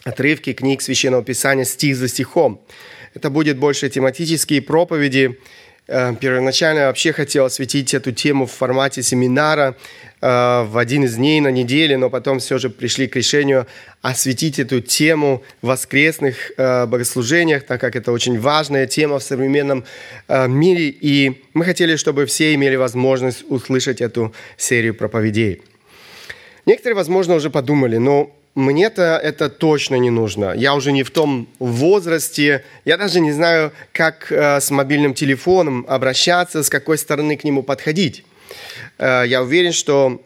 отрывки 0.03 0.53
книг 0.53 0.81
Священного 0.81 1.23
Писания 1.23 1.65
стих 1.65 1.95
за 1.95 2.07
стихом. 2.07 2.61
Это 3.13 3.29
будет 3.29 3.57
больше 3.57 3.89
тематические 3.89 4.61
проповеди. 4.61 5.39
Э, 5.91 6.13
первоначально 6.19 6.86
вообще 6.86 7.12
хотел 7.13 7.46
осветить 7.46 7.96
эту 7.96 8.12
тему 8.12 8.46
в 8.46 8.51
формате 8.51 9.01
семинара 9.01 9.75
э, 10.22 10.27
в 10.63 10.77
один 10.77 11.05
из 11.05 11.15
дней 11.15 11.41
на 11.41 11.48
неделе, 11.48 11.98
но 11.98 12.12
потом 12.12 12.38
все 12.38 12.60
же 12.60 12.69
пришли 12.69 13.08
к 13.08 13.15
решению 13.15 13.65
осветить 14.03 14.60
эту 14.60 14.81
тему 14.81 15.41
в 15.63 15.67
воскресных 15.67 16.51
э, 16.58 16.86
богослужениях, 16.86 17.63
так 17.65 17.81
как 17.81 17.96
это 17.96 18.12
очень 18.12 18.39
важная 18.39 18.86
тема 18.86 19.17
в 19.17 19.24
современном 19.24 19.84
мире, 20.48 20.89
и 20.89 21.41
мы 21.55 21.65
хотели, 21.65 21.96
чтобы 21.96 22.27
все 22.27 22.53
имели 22.53 22.75
возможность 22.75 23.43
услышать 23.50 24.00
эту 24.00 24.31
серию 24.58 24.93
проповедей. 24.93 25.63
Некоторые, 26.67 26.98
возможно, 26.98 27.34
уже 27.34 27.50
подумали, 27.50 27.98
но 27.98 28.38
мне-то 28.55 29.19
это 29.23 29.49
точно 29.49 29.95
не 29.95 30.09
нужно. 30.09 30.53
Я 30.55 30.75
уже 30.75 30.91
не 30.91 31.03
в 31.03 31.11
том 31.11 31.47
возрасте. 31.59 32.63
Я 32.85 32.97
даже 32.97 33.19
не 33.19 33.31
знаю, 33.31 33.71
как 33.93 34.31
э, 34.31 34.59
с 34.59 34.71
мобильным 34.71 35.13
телефоном 35.13 35.85
обращаться, 35.87 36.63
с 36.63 36.69
какой 36.69 36.97
стороны 36.97 37.37
к 37.37 37.43
нему 37.43 37.63
подходить. 37.63 38.25
Э, 38.97 39.23
я 39.25 39.43
уверен, 39.43 39.71
что 39.71 40.21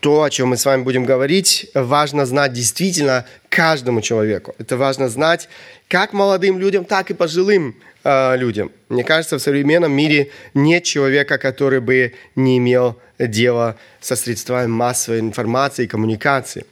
то, 0.00 0.22
о 0.22 0.30
чем 0.30 0.48
мы 0.48 0.56
с 0.56 0.64
вами 0.64 0.82
будем 0.82 1.04
говорить, 1.04 1.70
важно 1.74 2.26
знать 2.26 2.52
действительно 2.52 3.24
каждому 3.48 4.00
человеку. 4.00 4.54
Это 4.58 4.76
важно 4.76 5.08
знать 5.08 5.48
как 5.88 6.12
молодым 6.12 6.58
людям, 6.58 6.84
так 6.84 7.10
и 7.10 7.14
пожилым 7.14 7.76
э, 8.02 8.36
людям. 8.36 8.72
Мне 8.88 9.04
кажется, 9.04 9.38
в 9.38 9.42
современном 9.42 9.92
мире 9.92 10.30
нет 10.54 10.82
человека, 10.84 11.38
который 11.38 11.80
бы 11.80 12.14
не 12.34 12.58
имел 12.58 12.98
дела 13.18 13.76
со 14.00 14.16
средствами 14.16 14.66
массовой 14.66 15.20
информации 15.20 15.84
и 15.84 15.86
коммуникации. 15.86 16.64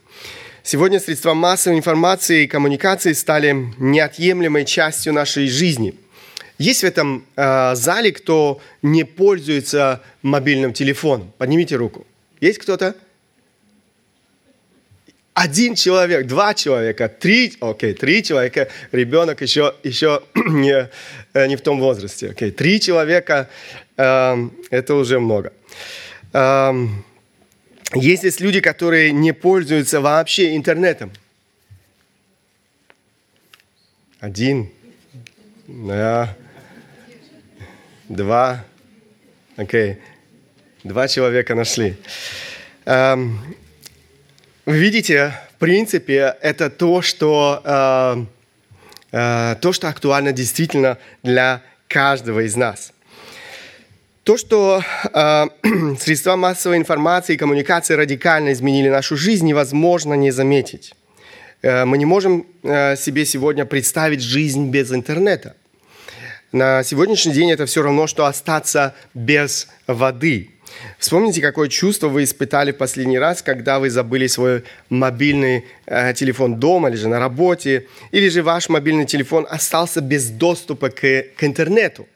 Сегодня 0.66 0.98
средства 0.98 1.34
массовой 1.34 1.76
информации 1.76 2.44
и 2.44 2.46
коммуникации 2.46 3.12
стали 3.12 3.54
неотъемлемой 3.76 4.64
частью 4.64 5.12
нашей 5.12 5.46
жизни. 5.46 5.94
Есть 6.56 6.80
в 6.80 6.84
этом 6.84 7.26
э, 7.36 7.74
зале, 7.74 8.12
кто 8.12 8.62
не 8.80 9.04
пользуется 9.04 10.00
мобильным 10.22 10.72
телефоном? 10.72 11.30
Поднимите 11.36 11.76
руку. 11.76 12.06
Есть 12.40 12.60
кто-то? 12.60 12.96
Один 15.34 15.74
человек, 15.74 16.26
два 16.26 16.54
человека, 16.54 17.10
три, 17.10 17.52
окей, 17.60 17.92
три 17.92 18.22
человека, 18.22 18.70
ребенок 18.90 19.42
еще, 19.42 19.74
еще 19.82 20.22
не, 20.34 20.88
э, 21.34 21.46
не 21.46 21.56
в 21.56 21.60
том 21.60 21.78
возрасте, 21.78 22.30
окей, 22.30 22.50
три 22.50 22.80
человека, 22.80 23.50
э, 23.98 24.48
это 24.70 24.94
уже 24.94 25.20
много. 25.20 25.52
Э, 26.32 26.72
есть 27.94 28.22
здесь 28.22 28.40
люди, 28.40 28.60
которые 28.60 29.12
не 29.12 29.32
пользуются 29.32 30.00
вообще 30.00 30.56
интернетом. 30.56 31.12
Один, 34.20 34.70
да, 35.66 36.34
два, 38.08 38.64
окей, 39.56 39.98
два 40.82 41.08
человека 41.08 41.54
нашли. 41.54 41.96
Эм, 42.86 43.38
видите, 44.64 45.34
в 45.54 45.58
принципе, 45.58 46.36
это 46.40 46.70
то, 46.70 47.02
что, 47.02 47.60
э, 47.64 48.24
э, 49.12 49.56
то, 49.60 49.72
что 49.74 49.88
актуально 49.88 50.32
действительно 50.32 50.96
для 51.22 51.62
каждого 51.86 52.46
из 52.46 52.56
нас. 52.56 52.93
То, 54.24 54.38
что 54.38 54.82
э, 55.12 55.46
средства 56.00 56.36
массовой 56.36 56.78
информации 56.78 57.34
и 57.34 57.36
коммуникации 57.36 57.92
радикально 57.92 58.54
изменили 58.54 58.88
нашу 58.88 59.18
жизнь, 59.18 59.46
невозможно 59.46 60.14
не 60.14 60.30
заметить. 60.30 60.94
Э, 61.60 61.84
мы 61.84 61.98
не 61.98 62.06
можем 62.06 62.46
э, 62.62 62.96
себе 62.96 63.26
сегодня 63.26 63.66
представить 63.66 64.22
жизнь 64.22 64.70
без 64.70 64.90
интернета. 64.92 65.56
На 66.52 66.82
сегодняшний 66.84 67.34
день 67.34 67.50
это 67.50 67.66
все 67.66 67.82
равно, 67.82 68.06
что 68.06 68.24
остаться 68.24 68.94
без 69.12 69.68
воды. 69.86 70.52
Вспомните, 70.98 71.42
какое 71.42 71.68
чувство 71.68 72.08
вы 72.08 72.24
испытали 72.24 72.72
в 72.72 72.78
последний 72.78 73.18
раз, 73.18 73.42
когда 73.42 73.78
вы 73.78 73.90
забыли 73.90 74.26
свой 74.26 74.64
мобильный 74.88 75.66
э, 75.84 76.14
телефон 76.14 76.58
дома 76.58 76.88
или 76.88 76.96
же 76.96 77.08
на 77.08 77.18
работе, 77.18 77.88
или 78.10 78.30
же 78.30 78.42
ваш 78.42 78.70
мобильный 78.70 79.04
телефон 79.04 79.46
остался 79.50 80.00
без 80.00 80.30
доступа 80.30 80.88
к, 80.88 81.24
к 81.36 81.44
интернету. 81.44 82.06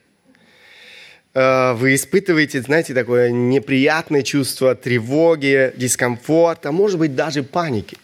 Э, 1.34 1.74
вы 1.74 1.94
испытываете, 1.94 2.62
знаете, 2.62 2.94
такое 2.94 3.30
неприятное 3.30 4.22
чувство 4.22 4.74
тревоги, 4.74 5.72
дискомфорта, 5.76 6.72
может 6.72 6.98
быть, 6.98 7.14
даже 7.14 7.42
паники. 7.42 7.96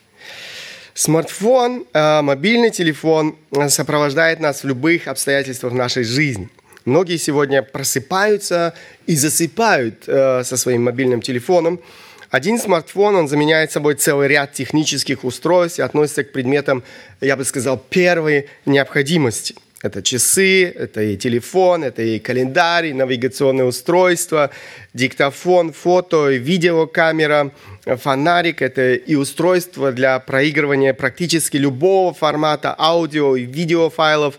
Смартфон, 0.92 1.86
э, 1.92 2.20
мобильный 2.22 2.70
телефон 2.70 3.36
э, 3.50 3.68
сопровождает 3.68 4.40
нас 4.40 4.62
в 4.62 4.66
любых 4.66 5.08
обстоятельствах 5.08 5.72
нашей 5.72 6.04
жизни. 6.04 6.48
Многие 6.84 7.16
сегодня 7.16 7.62
просыпаются 7.62 8.74
и 9.06 9.16
засыпают 9.16 10.04
со 10.04 10.44
своим 10.44 10.84
мобильным 10.84 11.22
телефоном. 11.22 11.80
Один 12.28 12.58
смартфон, 12.58 13.16
он 13.16 13.26
заменяет 13.26 13.72
собой 13.72 13.94
целый 13.94 14.28
ряд 14.28 14.52
технических 14.52 15.24
устройств 15.24 15.78
и 15.78 15.82
относится 15.82 16.24
к 16.24 16.32
предметам, 16.32 16.82
я 17.22 17.36
бы 17.36 17.44
сказал, 17.46 17.78
первой 17.78 18.50
необходимости. 18.66 19.54
Это 19.84 20.02
часы, 20.02 20.64
это 20.64 21.02
и 21.02 21.14
телефон, 21.14 21.84
это 21.84 22.00
и 22.00 22.18
календарь, 22.18 22.86
и 22.86 22.94
навигационное 22.94 23.66
устройство, 23.66 24.48
диктофон, 24.94 25.74
фото, 25.74 26.30
и 26.30 26.38
видеокамера, 26.38 27.50
фонарик. 27.84 28.62
Это 28.62 28.94
и 28.94 29.14
устройство 29.14 29.92
для 29.92 30.18
проигрывания 30.20 30.94
практически 30.94 31.58
любого 31.58 32.14
формата 32.14 32.74
аудио 32.78 33.36
и 33.36 33.44
видеофайлов. 33.44 34.36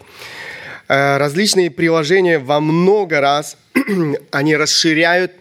Э, 0.88 1.18
различные 1.18 1.70
приложения 1.70 2.40
во 2.40 2.60
много 2.60 3.22
раз 3.22 3.56
они 4.32 4.56
расширяют 4.56 5.32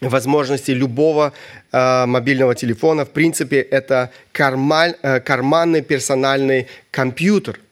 возможности 0.00 0.70
любого 0.70 1.32
э, 1.72 2.06
мобильного 2.06 2.54
телефона. 2.54 3.04
В 3.04 3.10
принципе, 3.10 3.62
это 3.62 4.12
кармаль, 4.30 4.94
э, 5.02 5.18
карманный 5.18 5.82
персональный 5.82 6.68
компьютер– 6.92 7.58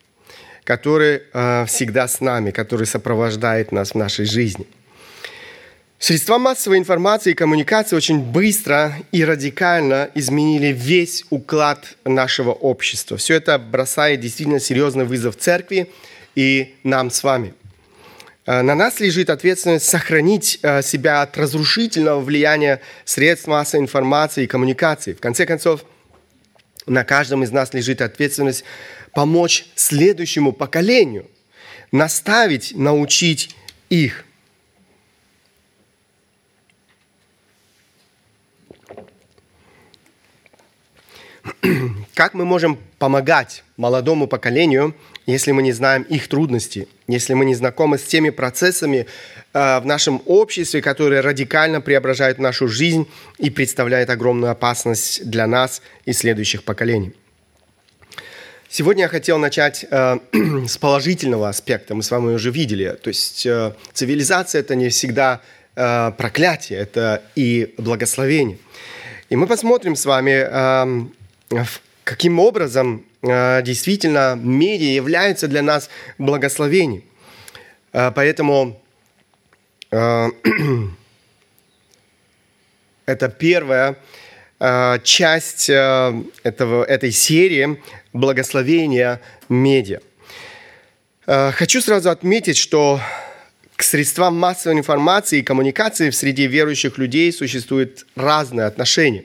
который 0.66 1.22
э, 1.32 1.64
всегда 1.66 2.08
с 2.08 2.20
нами, 2.20 2.50
который 2.50 2.86
сопровождает 2.86 3.70
нас 3.70 3.92
в 3.92 3.94
нашей 3.94 4.26
жизни. 4.26 4.66
Средства 5.98 6.38
массовой 6.38 6.78
информации 6.78 7.30
и 7.30 7.34
коммуникации 7.34 7.96
очень 7.96 8.20
быстро 8.20 8.92
и 9.12 9.24
радикально 9.24 10.10
изменили 10.14 10.72
весь 10.72 11.24
уклад 11.30 11.96
нашего 12.04 12.50
общества. 12.50 13.16
Все 13.16 13.34
это 13.34 13.58
бросает 13.58 14.20
действительно 14.20 14.58
серьезный 14.58 15.04
вызов 15.04 15.36
церкви 15.36 15.88
и 16.34 16.74
нам 16.82 17.10
с 17.10 17.22
вами. 17.22 17.54
Э, 18.44 18.62
на 18.62 18.74
нас 18.74 18.98
лежит 18.98 19.30
ответственность 19.30 19.88
сохранить 19.88 20.58
э, 20.62 20.82
себя 20.82 21.22
от 21.22 21.38
разрушительного 21.38 22.20
влияния 22.20 22.80
средств 23.04 23.46
массовой 23.46 23.84
информации 23.84 24.44
и 24.44 24.46
коммуникации. 24.48 25.12
В 25.12 25.20
конце 25.20 25.46
концов, 25.46 25.84
на 26.86 27.04
каждом 27.04 27.44
из 27.44 27.52
нас 27.52 27.72
лежит 27.72 28.00
ответственность 28.00 28.64
помочь 29.16 29.64
следующему 29.74 30.52
поколению, 30.52 31.24
наставить, 31.90 32.76
научить 32.76 33.56
их. 33.88 34.26
Как 42.14 42.34
мы 42.34 42.44
можем 42.44 42.78
помогать 42.98 43.64
молодому 43.78 44.26
поколению, 44.26 44.94
если 45.24 45.52
мы 45.52 45.62
не 45.62 45.72
знаем 45.72 46.02
их 46.02 46.28
трудности, 46.28 46.86
если 47.08 47.32
мы 47.32 47.46
не 47.46 47.54
знакомы 47.54 47.96
с 47.96 48.02
теми 48.02 48.28
процессами 48.28 49.06
э, 49.54 49.80
в 49.80 49.86
нашем 49.86 50.20
обществе, 50.26 50.82
которые 50.82 51.22
радикально 51.22 51.80
преображают 51.80 52.38
нашу 52.38 52.68
жизнь 52.68 53.08
и 53.38 53.48
представляют 53.48 54.10
огромную 54.10 54.52
опасность 54.52 55.26
для 55.26 55.46
нас 55.46 55.80
и 56.04 56.12
следующих 56.12 56.64
поколений? 56.64 57.14
Сегодня 58.78 59.04
я 59.04 59.08
хотел 59.08 59.38
начать 59.38 59.86
э, 59.90 60.18
с 60.68 60.76
положительного 60.76 61.48
аспекта. 61.48 61.94
Мы 61.94 62.02
с 62.02 62.10
вами 62.10 62.34
уже 62.34 62.50
видели. 62.50 62.90
То 62.90 63.08
есть 63.08 63.46
э, 63.46 63.72
цивилизация 63.94 64.60
это 64.60 64.74
не 64.74 64.90
всегда 64.90 65.40
э, 65.74 66.12
проклятие, 66.18 66.80
это 66.80 67.22
и 67.34 67.74
благословение. 67.78 68.58
И 69.30 69.36
мы 69.36 69.46
посмотрим 69.46 69.96
с 69.96 70.04
вами, 70.04 71.00
э, 71.50 71.64
каким 72.04 72.38
образом 72.38 73.06
э, 73.22 73.62
действительно 73.62 74.38
медиа 74.38 74.92
является 74.92 75.48
для 75.48 75.62
нас 75.62 75.88
благословением. 76.18 77.02
Э, 77.94 78.12
поэтому 78.14 78.78
э, 79.90 80.28
это 83.06 83.30
первое 83.30 83.96
Э, 84.58 84.98
часть 85.04 85.68
э, 85.68 86.22
этого, 86.42 86.82
этой 86.84 87.12
серии 87.12 87.78
благословения 88.16 89.20
медиа. 89.48 90.00
Э, 91.26 91.52
хочу 91.52 91.80
сразу 91.80 92.10
отметить, 92.10 92.56
что 92.56 93.00
к 93.76 93.82
средствам 93.82 94.38
массовой 94.38 94.78
информации 94.78 95.40
и 95.40 95.42
коммуникации 95.42 96.10
в 96.10 96.16
среде 96.16 96.46
верующих 96.46 96.98
людей 96.98 97.32
существуют 97.32 98.06
разные 98.16 98.66
отношения. 98.66 99.24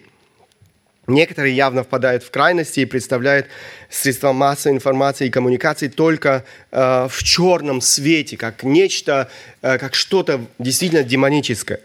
Некоторые 1.08 1.56
явно 1.56 1.84
впадают 1.84 2.24
в 2.24 2.30
крайности 2.32 2.82
и 2.82 2.86
представляют 2.86 3.48
средства 3.90 4.34
массовой 4.34 4.76
информации 4.76 5.28
и 5.28 5.30
коммуникации 5.30 5.88
только 5.88 6.46
э, 6.72 7.08
в 7.10 7.24
черном 7.24 7.82
свете, 7.82 8.38
как 8.38 8.64
нечто, 8.64 9.30
э, 9.62 9.78
как 9.78 9.96
что-то 9.96 10.42
действительно 10.60 11.04
демоническое. 11.04 11.80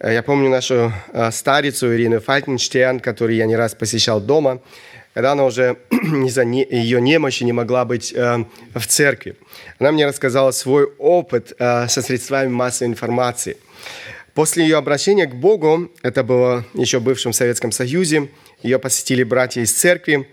Э, 0.00 0.14
я 0.14 0.22
помню 0.22 0.48
нашу 0.48 0.92
э, 1.12 1.30
старицу 1.30 1.94
Ирину 1.94 2.20
Фальтенштерн, 2.20 3.00
которую 3.00 3.36
я 3.36 3.46
не 3.46 3.56
раз 3.56 3.74
посещал 3.74 4.20
дома, 4.20 4.60
когда 5.14 5.32
она 5.32 5.44
уже 5.44 5.76
из-за 5.90 6.42
ее 6.42 7.00
немощи 7.00 7.44
не 7.44 7.52
могла 7.52 7.84
быть 7.84 8.12
э, 8.12 8.44
в 8.74 8.86
церкви. 8.86 9.36
Она 9.78 9.92
мне 9.92 10.06
рассказала 10.06 10.50
свой 10.50 10.84
опыт 10.98 11.52
со 11.58 11.88
средствами 11.88 12.48
массовой 12.48 12.88
информации. 12.88 13.56
После 14.34 14.62
ее 14.64 14.76
обращения 14.76 15.26
к 15.26 15.34
Богу, 15.34 15.90
это 16.02 16.22
было 16.22 16.64
еще 16.74 16.98
в 16.98 17.02
бывшем 17.02 17.32
Советском 17.32 17.72
Союзе, 17.72 18.28
ее 18.62 18.78
посетили 18.78 19.24
братья 19.24 19.60
из 19.60 19.72
церкви. 19.72 20.28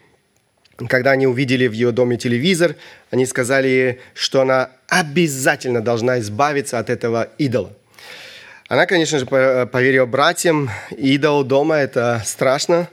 Когда 0.88 1.12
они 1.12 1.26
увидели 1.26 1.68
в 1.68 1.72
ее 1.72 1.92
доме 1.92 2.18
телевизор, 2.18 2.76
они 3.10 3.26
сказали 3.26 3.68
ей, 3.68 4.00
что 4.14 4.42
она 4.42 4.70
обязательно 4.88 5.82
должна 5.82 6.20
избавиться 6.20 6.78
от 6.78 6.90
этого 6.90 7.30
идола– 7.38 7.74
она, 8.70 8.86
конечно 8.86 9.18
же, 9.18 9.26
поверила 9.26 10.06
братьям. 10.06 10.70
Идол 10.92 11.46
дома– 11.46 11.76
это 11.78 12.22
страшно. 12.26 12.90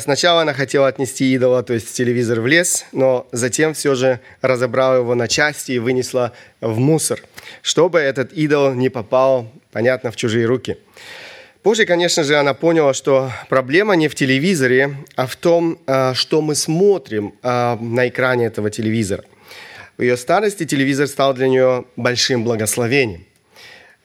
Сначала 0.00 0.42
она 0.42 0.52
хотела 0.52 0.88
отнести 0.88 1.32
идола, 1.32 1.62
то 1.62 1.72
есть 1.72 1.94
телевизор, 1.94 2.40
в 2.40 2.46
лес, 2.46 2.86
но 2.90 3.28
затем 3.30 3.72
все 3.72 3.94
же 3.94 4.18
разобрала 4.42 4.96
его 4.96 5.14
на 5.14 5.28
части 5.28 5.72
и 5.72 5.78
вынесла 5.78 6.32
в 6.60 6.78
мусор, 6.78 7.22
чтобы 7.62 8.00
этот 8.00 8.32
идол 8.32 8.74
не 8.74 8.88
попал, 8.88 9.48
понятно, 9.70 10.10
в 10.10 10.16
чужие 10.16 10.46
руки. 10.46 10.76
Позже, 11.62 11.86
конечно 11.86 12.24
же, 12.24 12.36
она 12.36 12.52
поняла, 12.52 12.94
что 12.94 13.30
проблема 13.48 13.94
не 13.94 14.08
в 14.08 14.16
телевизоре, 14.16 14.96
а 15.14 15.26
в 15.26 15.36
том, 15.36 15.78
а, 15.86 16.14
что 16.14 16.42
мы 16.42 16.56
смотрим 16.56 17.34
а, 17.42 17.76
на 17.80 18.08
экране 18.08 18.46
этого 18.46 18.70
телевизора. 18.70 19.24
В 19.96 20.02
ее 20.02 20.16
старости 20.16 20.64
телевизор 20.66 21.06
стал 21.06 21.32
для 21.32 21.48
нее 21.48 21.84
большим 21.96 22.42
благословением– 22.42 23.24
Э, 23.35 23.35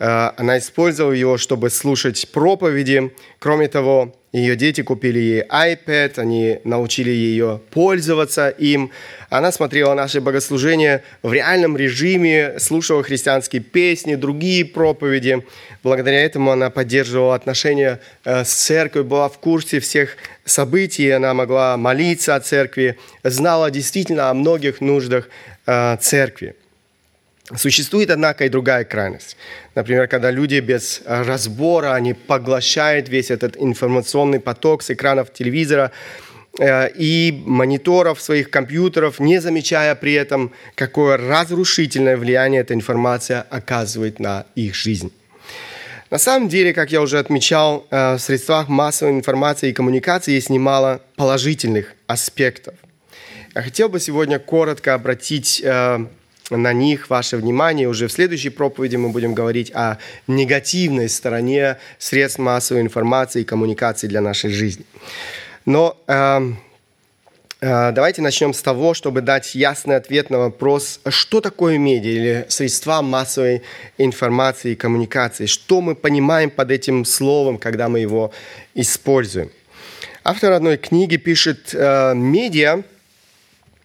она 0.01 0.57
использовала 0.57 1.13
его, 1.13 1.37
чтобы 1.37 1.69
слушать 1.69 2.27
проповеди. 2.31 3.11
Кроме 3.39 3.67
того, 3.67 4.15
ее 4.31 4.55
дети 4.55 4.81
купили 4.81 5.19
ей 5.19 5.43
iPad, 5.43 6.13
они 6.17 6.59
научили 6.63 7.09
ее 7.09 7.59
пользоваться 7.69 8.47
им. 8.47 8.91
Она 9.29 9.51
смотрела 9.51 9.93
наши 9.93 10.21
богослужения 10.21 11.03
в 11.21 11.33
реальном 11.33 11.75
режиме, 11.75 12.57
слушала 12.57 13.03
христианские 13.03 13.61
песни, 13.61 14.15
другие 14.15 14.63
проповеди. 14.63 15.45
Благодаря 15.83 16.23
этому 16.23 16.51
она 16.51 16.69
поддерживала 16.69 17.35
отношения 17.35 17.99
э, 18.23 18.45
с 18.45 18.53
церковью, 18.53 19.05
была 19.05 19.27
в 19.27 19.37
курсе 19.37 19.81
всех 19.81 20.15
событий, 20.45 21.09
она 21.09 21.33
могла 21.33 21.75
молиться 21.75 22.35
о 22.35 22.39
церкви, 22.39 22.97
знала 23.23 23.69
действительно 23.69 24.29
о 24.29 24.33
многих 24.33 24.79
нуждах 24.79 25.27
э, 25.65 25.97
церкви. 25.99 26.55
Существует, 27.57 28.09
однако, 28.09 28.45
и 28.45 28.49
другая 28.49 28.85
крайность. 28.85 29.35
Например, 29.75 30.07
когда 30.07 30.31
люди 30.31 30.59
без 30.59 31.01
разбора, 31.05 31.93
они 31.93 32.13
поглощают 32.13 33.09
весь 33.09 33.29
этот 33.29 33.57
информационный 33.57 34.39
поток 34.39 34.83
с 34.83 34.91
экранов 34.91 35.33
телевизора 35.33 35.91
э, 36.59 36.89
и 36.95 37.43
мониторов 37.45 38.21
своих 38.21 38.49
компьютеров, 38.49 39.19
не 39.19 39.41
замечая 39.41 39.95
при 39.95 40.13
этом, 40.13 40.51
какое 40.75 41.17
разрушительное 41.17 42.15
влияние 42.15 42.61
эта 42.61 42.73
информация 42.73 43.45
оказывает 43.49 44.19
на 44.19 44.45
их 44.55 44.73
жизнь. 44.75 45.11
На 46.09 46.17
самом 46.17 46.49
деле, 46.49 46.73
как 46.73 46.91
я 46.91 47.01
уже 47.01 47.19
отмечал, 47.19 47.87
в 47.89 48.17
средствах 48.19 48.67
массовой 48.67 49.13
информации 49.13 49.69
и 49.69 49.73
коммуникации 49.73 50.33
есть 50.33 50.49
немало 50.49 51.01
положительных 51.15 51.93
аспектов. 52.05 52.75
Я 53.55 53.61
хотел 53.61 53.87
бы 53.87 53.99
сегодня 53.99 54.37
коротко 54.37 54.93
обратить 54.93 55.63
на 56.49 56.73
них 56.73 57.09
ваше 57.09 57.37
внимание. 57.37 57.87
Уже 57.87 58.07
в 58.07 58.11
следующей 58.11 58.49
проповеди 58.49 58.95
мы 58.97 59.09
будем 59.09 59.33
говорить 59.33 59.71
о 59.73 59.97
негативной 60.27 61.09
стороне 61.09 61.77
средств 61.97 62.39
массовой 62.39 62.81
информации 62.81 63.41
и 63.41 63.45
коммуникации 63.45 64.07
для 64.07 64.21
нашей 64.21 64.49
жизни. 64.49 64.85
Но 65.65 65.97
э, 66.07 66.41
э, 67.61 67.91
давайте 67.91 68.21
начнем 68.21 68.53
с 68.53 68.61
того, 68.61 68.93
чтобы 68.93 69.21
дать 69.21 69.55
ясный 69.55 69.95
ответ 69.95 70.29
на 70.29 70.39
вопрос, 70.39 70.99
что 71.07 71.41
такое 71.41 71.77
медиа 71.77 72.11
или 72.11 72.45
средства 72.49 73.01
массовой 73.01 73.61
информации 73.97 74.71
и 74.71 74.75
коммуникации, 74.75 75.45
что 75.45 75.81
мы 75.81 75.95
понимаем 75.95 76.49
под 76.49 76.71
этим 76.71 77.05
словом, 77.05 77.57
когда 77.57 77.89
мы 77.89 77.99
его 77.99 78.31
используем. 78.73 79.51
Автор 80.23 80.51
одной 80.51 80.77
книги 80.77 81.17
пишет, 81.17 81.73
э, 81.73 82.13
медиа 82.15 82.83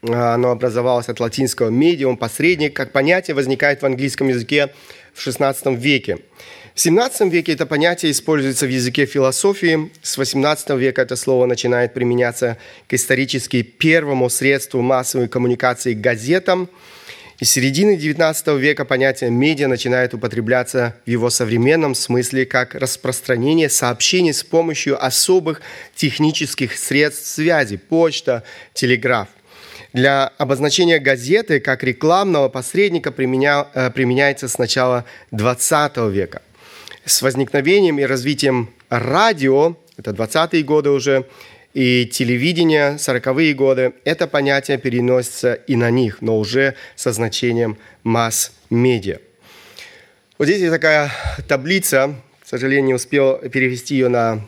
оно 0.02 0.50
образовалось 0.50 1.08
от 1.08 1.20
латинского 1.20 1.70
«медиум», 1.70 2.16
«посредник», 2.16 2.74
как 2.74 2.92
понятие 2.92 3.34
возникает 3.34 3.82
в 3.82 3.86
английском 3.86 4.28
языке 4.28 4.72
в 5.14 5.26
XVI 5.26 5.76
веке. 5.76 6.18
В 6.74 6.78
XVII 6.78 7.30
веке 7.30 7.52
это 7.54 7.64
понятие 7.64 8.12
используется 8.12 8.66
в 8.66 8.68
языке 8.68 9.06
философии. 9.06 9.90
С 10.02 10.18
XVIII 10.18 10.78
века 10.78 11.00
это 11.00 11.16
слово 11.16 11.46
начинает 11.46 11.94
применяться 11.94 12.58
к 12.86 12.92
исторически 12.92 13.62
первому 13.62 14.28
средству 14.28 14.82
массовой 14.82 15.28
коммуникации– 15.28 15.94
газетам. 15.94 16.68
И 17.38 17.46
с 17.46 17.50
середины 17.50 17.96
XIX 17.96 18.58
века 18.58 18.84
понятие 18.84 19.30
«медиа» 19.30 19.68
начинает 19.68 20.12
употребляться 20.12 20.96
в 21.06 21.10
его 21.10 21.30
современном 21.30 21.94
смысле 21.94 22.44
как 22.44 22.74
распространение 22.74 23.70
сообщений 23.70 24.34
с 24.34 24.42
помощью 24.42 25.02
особых 25.02 25.62
технических 25.94 26.76
средств 26.76 27.26
связи– 27.26 27.76
почта, 27.88 28.42
телеграф. 28.74 29.28
Для 29.96 30.26
обозначения 30.36 30.98
газеты 30.98 31.58
как 31.58 31.82
рекламного 31.82 32.50
посредника 32.50 33.10
применя, 33.10 33.66
э, 33.72 33.90
применяется 33.90 34.46
с 34.46 34.58
начала 34.58 35.06
XX 35.32 36.10
века. 36.10 36.42
С 37.06 37.22
возникновением 37.22 37.98
и 37.98 38.02
развитием 38.02 38.68
радио, 38.90 39.74
это 39.96 40.10
20-е 40.10 40.62
годы 40.64 40.90
уже, 40.90 41.24
и 41.72 42.04
телевидения, 42.04 42.98
40-е 42.98 43.54
годы, 43.54 43.94
это 44.04 44.26
понятие 44.26 44.76
переносится 44.76 45.54
и 45.54 45.76
на 45.76 45.90
них, 45.90 46.20
но 46.20 46.38
уже 46.38 46.74
со 46.94 47.10
значением 47.12 47.78
масс-медиа. 48.02 49.20
Вот 50.36 50.44
здесь 50.44 50.60
есть 50.60 50.72
такая 50.74 51.10
таблица, 51.48 52.16
к 52.44 52.46
сожалению, 52.46 52.84
не 52.84 52.94
успел 52.94 53.38
перевести 53.38 53.94
ее 53.94 54.08
на 54.08 54.46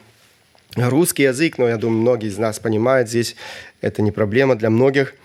русский 0.77 1.23
язык, 1.23 1.57
но 1.57 1.67
я 1.67 1.79
думаю, 1.79 2.03
многие 2.03 2.29
из 2.29 2.37
нас 2.37 2.59
понимают 2.59 3.09
здесь, 3.09 3.35
это 3.81 4.03
не 4.03 4.13
проблема 4.13 4.55
для 4.55 4.69
многих– 4.69 5.15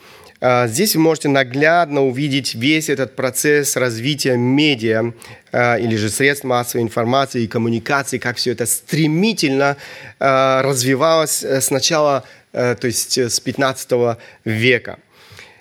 здесь 0.67 0.95
вы 0.95 1.01
можете 1.01 1.29
наглядно 1.29 2.03
увидеть 2.03 2.53
весь 2.53 2.89
этот 2.89 3.15
процесс 3.15 3.77
развития 3.77 4.35
медиа 4.35 5.13
а, 5.53 5.77
или 5.77 5.95
же 5.95 6.09
средств 6.09 6.43
массовой 6.43 6.81
информации 6.83 7.43
и 7.43 7.47
коммуникации, 7.47 8.17
как 8.17 8.35
все 8.35 8.51
это 8.51 8.65
стремительно 8.65 9.77
а, 10.19 10.61
развивалось 10.61 11.43
э, 11.43 11.61
сначала, 11.61 12.25
э, 12.51 12.75
то 12.75 12.87
есть 12.87 13.17
э, 13.17 13.29
с 13.29 13.39
15 13.39 14.17
века. 14.43 14.99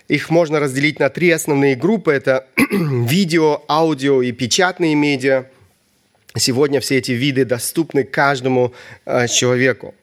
Их 0.08 0.30
можно 0.30 0.58
разделить 0.58 0.98
на 0.98 1.10
три 1.10 1.30
основные 1.30 1.76
группы. 1.76 2.12
Это 2.12 2.46
видео, 2.70 3.62
аудио 3.68 4.20
и 4.20 4.32
печатные 4.32 4.96
медиа. 4.96 5.44
Сегодня 6.36 6.80
все 6.80 6.98
эти 6.98 7.12
виды 7.12 7.44
доступны 7.44 8.04
каждому 8.04 8.72
человеку. 9.28 9.94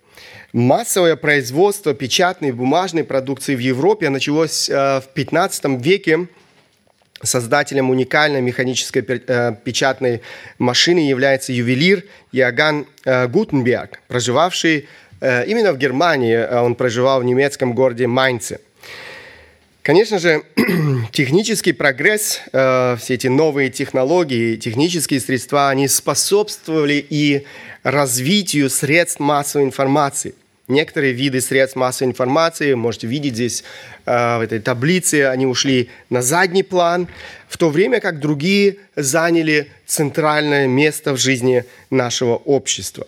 Массовое 0.53 1.15
производство 1.15 1.93
печатной 1.93 2.51
бумажной 2.51 3.03
продукции 3.03 3.55
в 3.55 3.59
Европе 3.59 4.09
началось 4.09 4.67
э, 4.67 4.99
в 4.99 5.03
15 5.13 5.79
веке. 5.79 6.27
Создателем 7.21 7.91
уникальной 7.91 8.41
механической 8.41 9.05
э, 9.07 9.55
печатной 9.63 10.21
машины 10.57 11.07
является 11.07 11.53
ювелир 11.53 12.03
Иоганн 12.31 12.88
э, 13.05 13.27
Гутенберг, 13.27 14.01
проживавший 14.07 14.88
именно 15.21 15.73
в 15.73 15.77
Германии. 15.77 16.38
Он 16.38 16.75
проживал 16.75 17.19
в 17.19 17.25
немецком 17.25 17.73
городе 17.73 18.07
Майнце. 18.07 18.62
Конечно 19.81 20.17
же, 20.17 20.43
технический 21.12 21.73
прогресс, 21.73 22.39
все 22.53 22.97
эти 23.09 23.27
новые 23.27 23.69
технологии, 23.69 24.55
технические 24.55 25.19
средства, 25.19 25.67
они 25.67 25.89
способствовали 25.89 27.05
и 27.09 27.45
развитию 27.83 28.69
средств 28.69 29.19
массовой 29.19 29.65
информации. 29.65 30.35
Некоторые 30.69 31.13
виды 31.13 31.41
средств 31.41 31.75
массовой 31.75 32.12
информации, 32.12 32.75
можете 32.75 33.08
видеть 33.08 33.34
здесь 33.34 33.63
э, 34.05 34.38
в 34.38 34.41
этой 34.41 34.60
таблице, 34.60 35.25
они 35.25 35.47
ушли 35.47 35.89
на 36.12 36.21
задний 36.21 36.62
план, 36.62 37.08
в 37.47 37.58
то 37.58 37.71
время 37.71 37.99
как 37.99 38.19
другие 38.19 38.75
заняли 38.95 39.71
центральное 39.88 40.67
место 40.67 41.13
в 41.13 41.17
жизни 41.17 41.65
нашего 41.89 42.36
общества. 42.36 43.08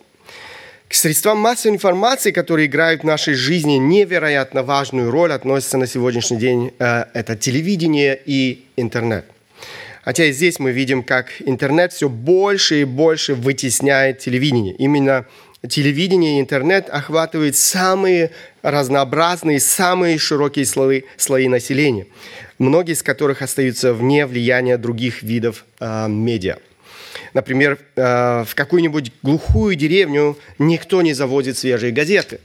К 0.87 0.95
средствам 0.95 1.37
массовой 1.37 1.75
информации, 1.75 2.31
которые 2.31 2.65
играют 2.65 3.01
в 3.01 3.05
нашей 3.05 3.35
жизни 3.35 3.73
невероятно 3.73 4.63
важную 4.63 5.11
роль, 5.11 5.31
относятся 5.31 5.77
на 5.77 5.85
сегодняшний 5.85 6.37
день 6.37 6.73
э, 6.79 7.05
это 7.13 7.35
телевидение 7.35 8.19
и 8.25 8.65
интернет. 8.75 9.25
Хотя 10.01 10.25
и 10.25 10.31
здесь 10.31 10.57
мы 10.57 10.71
видим, 10.71 11.03
как 11.03 11.27
интернет 11.45 11.93
все 11.93 12.09
больше 12.09 12.81
и 12.81 12.85
больше 12.85 13.35
вытесняет 13.35 14.17
телевидение. 14.17 14.73
Именно 14.73 15.27
телевидение 15.67 16.37
и 16.37 16.41
интернет 16.41 16.89
охватывают 16.89 17.55
самые 17.55 18.31
разнообразные, 18.61 19.59
самые 19.59 20.17
широкие 20.17 20.65
слои, 20.65 21.03
слои 21.17 21.47
населения, 21.47 22.07
многие 22.57 22.93
из 22.93 23.03
которых 23.03 23.41
остаются 23.41 23.93
вне 23.93 24.25
влияния 24.25 24.77
других 24.77 25.23
видов 25.23 25.65
э, 25.79 26.07
медиа. 26.07 26.57
Например, 27.33 27.77
э, 27.95 28.43
в 28.47 28.55
какую-нибудь 28.55 29.11
глухую 29.21 29.75
деревню 29.75 30.37
никто 30.57 31.01
не 31.01 31.13
заводит 31.13 31.57
свежие 31.57 31.91
газеты, 31.91 32.39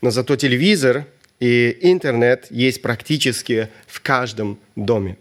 но 0.00 0.10
зато 0.10 0.36
телевизор 0.36 1.04
и 1.40 1.78
интернет 1.82 2.46
есть 2.50 2.82
практически 2.82 3.68
в 3.86 4.00
каждом 4.00 4.58
доме. 4.74 5.16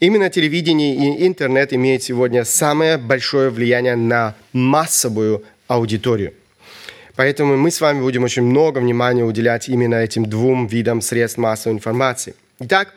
Именно 0.00 0.28
телевидение 0.30 0.94
и 0.94 1.26
интернет 1.26 1.72
имеют 1.72 2.02
сегодня 2.02 2.44
самое 2.44 2.98
большое 2.98 3.48
влияние 3.48 3.96
на 3.96 4.34
массовую 4.52 5.42
аудиторию– 5.66 6.34
Поэтому 7.16 7.56
мы 7.56 7.70
с 7.70 7.80
вами 7.80 8.00
будем 8.00 8.24
очень 8.24 8.42
много 8.42 8.78
внимания 8.78 9.24
уделять 9.24 9.68
именно 9.68 9.94
этим 9.94 10.26
двум 10.26 10.66
видам 10.66 11.00
средств 11.00 11.38
массовой 11.38 11.74
информации. 11.74 12.34
Итак, 12.60 12.94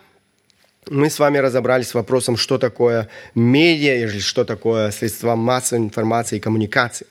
мы 0.90 1.10
с 1.10 1.20
вами 1.20 1.38
разобрались 1.38 1.90
с 1.90 1.94
вопросом, 1.94 2.36
что 2.36 2.58
такое 2.58 3.08
медиа 3.34 3.96
или 3.96 4.20
что 4.20 4.44
такое 4.44 4.92
средства 4.92 5.36
массовой 5.36 5.84
информации 5.86 6.38
и 6.38 6.40
коммуникации. 6.40 7.08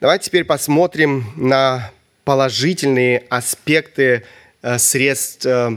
Давайте 0.00 0.26
теперь 0.26 0.44
посмотрим 0.44 1.26
на 1.36 1.90
положительные 2.24 3.24
аспекты 3.28 4.24
э, 4.62 4.78
средств 4.78 5.44
э, 5.44 5.76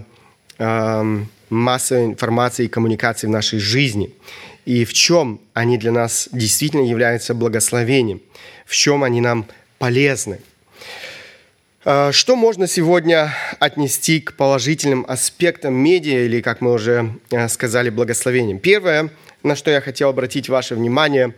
э, 0.60 1.24
массовой 1.50 2.06
информации 2.06 2.66
и 2.66 2.70
коммуникации 2.70 3.28
в 3.28 3.32
нашей 3.32 3.60
жизни. 3.60 4.14
И 4.66 4.86
в 4.86 4.94
чем 4.94 5.42
они 5.54 5.78
для 5.78 5.92
нас 5.92 6.30
действительно 6.32 6.88
являются 6.88 7.34
благословением, 7.34 8.22
в 8.66 8.74
чем 8.76 9.04
они 9.04 9.20
нам 9.20 9.46
полезны. 9.78 10.40
Э, 11.86 12.12
что 12.12 12.36
можно 12.36 12.68
сегодня 12.68 13.34
отнести 13.60 14.22
к 14.22 14.34
положительным 14.34 15.06
аспектам 15.08 15.74
медиа 15.74 16.26
или, 16.26 16.42
как 16.42 16.62
мы 16.62 16.72
уже 16.72 17.16
э, 17.30 17.48
сказали, 17.50 17.90
благословением? 17.90 18.60
Первое, 18.60 19.10
на 19.44 19.56
что 19.56 19.70
я 19.70 19.82
хотел 19.82 20.10
обратить 20.10 20.48
ваше 20.50 20.76
внимание, 20.76 21.34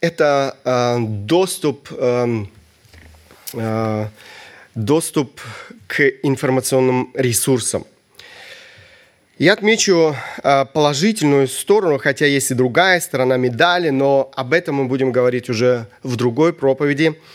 это 0.00 0.56
э, 0.64 0.96
доступ, 1.00 1.90
эм, 1.92 2.50
доступ 4.74 5.40
к 5.86 6.02
информационным 6.22 7.10
ресурсам. 7.14 7.86
Я 9.38 9.52
отмечу 9.52 10.16
положительную 10.42 11.48
сторону, 11.48 11.98
хотя 11.98 12.26
есть 12.26 12.50
и 12.50 12.54
другая 12.54 13.00
сторона 13.00 13.36
медали, 13.36 13.90
но 13.90 14.30
об 14.34 14.52
этом 14.52 14.76
мы 14.76 14.84
будем 14.86 15.12
говорить 15.12 15.48
уже 15.48 15.86
в 16.02 16.16
другой 16.16 16.52
проповеди– 16.52 17.18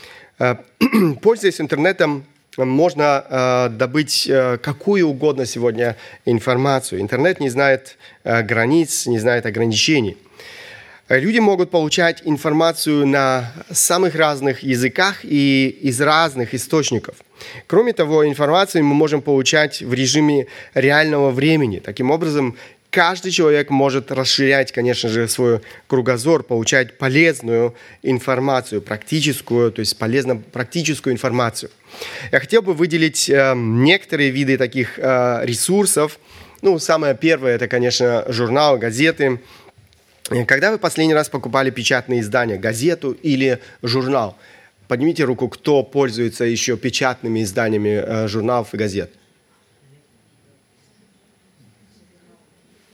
пользуясь 1.21 1.61
интернетом, 1.61 2.23
можно 2.57 3.25
э, 3.29 3.69
добыть 3.69 4.27
э, 4.27 4.57
какую 4.57 5.07
угодно 5.07 5.45
сегодня 5.45 5.95
информацию. 6.25 7.01
Интернет 7.01 7.39
не 7.39 7.49
знает 7.49 7.97
границ, 8.23 9.07
не 9.07 9.19
знает 9.19 9.45
ограничений. 9.45 10.17
Люди 11.09 11.39
могут 11.39 11.71
получать 11.71 12.21
информацию 12.23 13.05
на 13.05 13.51
самых 13.69 14.15
разных 14.15 14.63
языках 14.63 15.25
и 15.25 15.67
из 15.81 15.99
разных 15.99 16.53
источников. 16.53 17.15
Кроме 17.67 17.91
того, 17.91 18.25
информацию 18.25 18.85
мы 18.85 18.93
можем 18.95 19.21
получать 19.21 19.81
в 19.81 19.93
режиме 19.93 20.47
реального 20.73 21.31
времени. 21.31 21.79
Таким 21.79 22.11
образом, 22.11 22.55
каждый 22.91 23.31
человек 23.31 23.69
может 23.69 24.11
расширять, 24.11 24.71
конечно 24.71 25.09
же, 25.09 25.27
свой 25.27 25.61
кругозор, 25.87 26.43
получать 26.43 26.97
полезную 26.97 27.73
информацию, 28.03 28.81
практическую, 28.81 29.71
то 29.71 29.79
есть 29.79 29.97
полезно 29.97 30.35
практическую 30.35 31.13
информацию. 31.13 31.71
Я 32.31 32.39
хотел 32.39 32.61
бы 32.61 32.73
выделить 32.73 33.29
э, 33.29 33.53
некоторые 33.55 34.29
виды 34.29 34.57
таких 34.57 34.99
э, 34.99 35.39
ресурсов. 35.43 36.19
Ну, 36.61 36.77
самое 36.77 37.15
первое, 37.15 37.55
это, 37.55 37.67
конечно, 37.67 38.25
журнал, 38.27 38.77
газеты. 38.77 39.39
Когда 40.45 40.71
вы 40.71 40.77
последний 40.77 41.13
раз 41.13 41.29
покупали 41.29 41.71
печатные 41.71 42.19
издания, 42.21 42.57
газету 42.57 43.17
или 43.23 43.59
журнал? 43.81 44.37
Поднимите 44.87 45.23
руку, 45.23 45.47
кто 45.47 45.83
пользуется 45.83 46.43
еще 46.43 46.77
печатными 46.77 47.41
изданиями 47.43 48.03
э, 48.03 48.27
журналов 48.27 48.73
и 48.73 48.77
газет. 48.77 49.11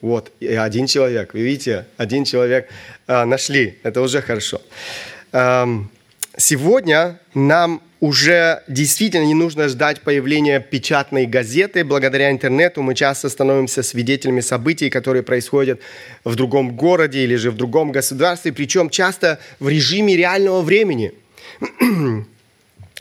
Вот, 0.02 0.32
и 0.40 0.48
один 0.48 0.86
человек, 0.86 1.34
вы 1.34 1.42
видите, 1.42 1.86
один 1.98 2.24
человек 2.24 2.70
э, 3.08 3.26
нашли, 3.26 3.80
это 3.84 4.02
уже 4.02 4.22
хорошо. 4.22 4.62
Эм, 5.32 5.90
сегодня 6.38 7.20
нам 7.34 7.82
уже 8.00 8.62
действительно 8.68 9.26
не 9.26 9.34
нужно 9.34 9.68
ждать 9.70 10.02
появления 10.02 10.60
печатной 10.60 11.26
газеты. 11.26 11.84
Благодаря 11.84 12.30
интернету 12.30 12.84
мы 12.84 12.94
часто 12.94 13.28
становимся 13.28 13.82
свидетелями 13.82 14.42
событий, 14.42 14.92
которые 14.92 15.24
происходят 15.24 15.80
в 16.24 16.36
другом 16.36 16.76
городе 16.76 17.24
или 17.24 17.36
же 17.36 17.50
в 17.50 17.56
другом 17.56 17.92
государстве, 17.92 18.54
причем 18.54 18.92
часто 18.92 19.40
в 19.60 19.68
режиме 19.68 20.16
реального 20.16 20.62
времени– 20.62 21.14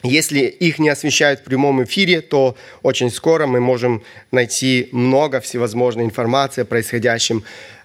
если 0.02 0.40
их 0.40 0.78
не 0.78 0.88
освещают 0.88 1.40
в 1.40 1.44
прямом 1.44 1.82
эфире, 1.84 2.20
то 2.20 2.56
очень 2.82 3.10
скоро 3.10 3.46
мы 3.46 3.60
можем 3.60 4.02
найти 4.30 4.88
много 4.92 5.40
всевозможной 5.40 6.04
информации 6.04 6.62
о 6.62 6.64
происходящем, 6.64 7.44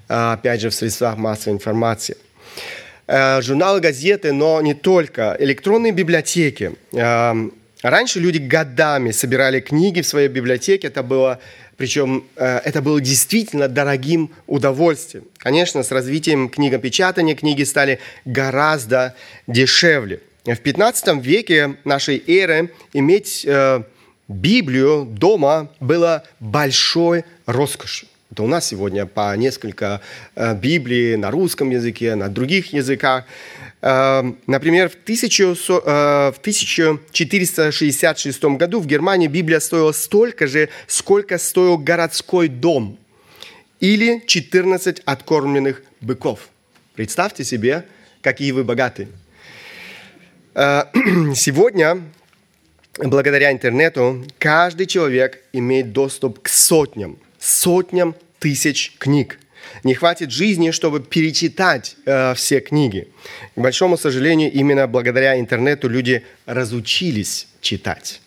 а, 0.10 0.34
опять 0.34 0.62
же, 0.62 0.70
в 0.70 0.74
средствах 0.74 1.18
массовой 1.18 1.56
информации. 1.56 2.18
Э, 3.08 3.42
журналы, 3.42 3.80
газеты, 3.80 4.32
но 4.32 4.62
не 4.62 4.74
только. 4.74 5.36
Электронные 5.40 5.92
библиотеки. 5.92 6.74
Э, 6.94 7.34
раньше 7.82 8.20
люди 8.20 8.38
годами 8.38 9.12
собирали 9.12 9.60
книги 9.60 10.02
в 10.02 10.08
своей 10.08 10.28
библиотеке. 10.28 10.88
Это 10.88 11.04
было 11.04 11.40
причем 11.82 12.26
э, 12.36 12.60
это 12.64 12.80
было 12.84 13.02
действительно 13.02 13.68
дорогим 13.68 14.30
удовольствием. 14.46 15.24
Конечно, 15.38 15.82
с 15.82 15.90
развитием 15.92 16.48
книгопечатания 16.48 17.34
книги 17.34 17.64
стали 17.64 17.98
гораздо 18.24 19.16
дешевле. 19.48 20.20
В 20.44 20.56
15 20.56 21.24
веке 21.24 21.78
нашей 21.84 22.24
эры 22.26 22.72
иметь 22.94 23.46
э, 23.46 23.84
Библию 24.28 25.06
дома 25.06 25.70
было 25.80 26.24
большой 26.40 27.26
роскошью. 27.46 28.08
Это 28.32 28.42
у 28.42 28.48
нас 28.48 28.66
сегодня 28.66 29.06
по 29.06 29.38
несколько 29.38 30.02
э, 30.36 30.56
Библий 30.56 31.16
на 31.16 31.30
русском 31.30 31.70
языке, 31.70 32.16
на 32.16 32.28
других 32.28 32.74
языках. 32.74 33.26
Э, 33.84 34.24
например, 34.48 34.90
в, 34.90 34.96
1000, 34.96 35.44
э, 35.44 36.32
в 36.32 36.40
1466 36.40 38.44
году 38.44 38.80
в 38.80 38.88
Германии 38.88 39.28
Библия 39.28 39.60
стоила 39.60 39.92
столько 39.92 40.48
же, 40.48 40.70
сколько 40.88 41.38
стоил 41.38 41.78
городской 41.78 42.48
дом 42.48 42.98
или 43.80 44.24
14 44.26 45.04
откормленных 45.06 45.84
быков. 46.00 46.50
Представьте 46.96 47.44
себе, 47.44 47.86
какие 48.24 48.54
вы 48.54 48.64
богатые. 48.64 49.08
Э, 50.54 50.84
сегодня, 51.36 52.02
благодаря 52.98 53.52
интернету, 53.52 54.26
каждый 54.38 54.86
человек 54.86 55.42
имеет 55.54 55.94
доступ 55.94 56.42
к 56.42 56.50
сотням, 56.50 57.18
сотням 57.40 58.16
тысяч 58.40 58.96
книг. 58.98 59.40
Не 59.84 59.94
хватит 59.94 60.32
жизни, 60.32 60.72
чтобы 60.72 61.00
перечитать 61.00 61.96
э, 62.06 62.34
все 62.36 62.60
книги. 62.60 63.08
К 63.56 63.62
большому 63.62 63.98
сожалению, 63.98 64.52
именно 64.52 64.88
благодаря 64.88 65.40
интернету 65.40 65.88
люди 65.88 66.24
разучились 66.46 67.48
читать. 67.62 68.22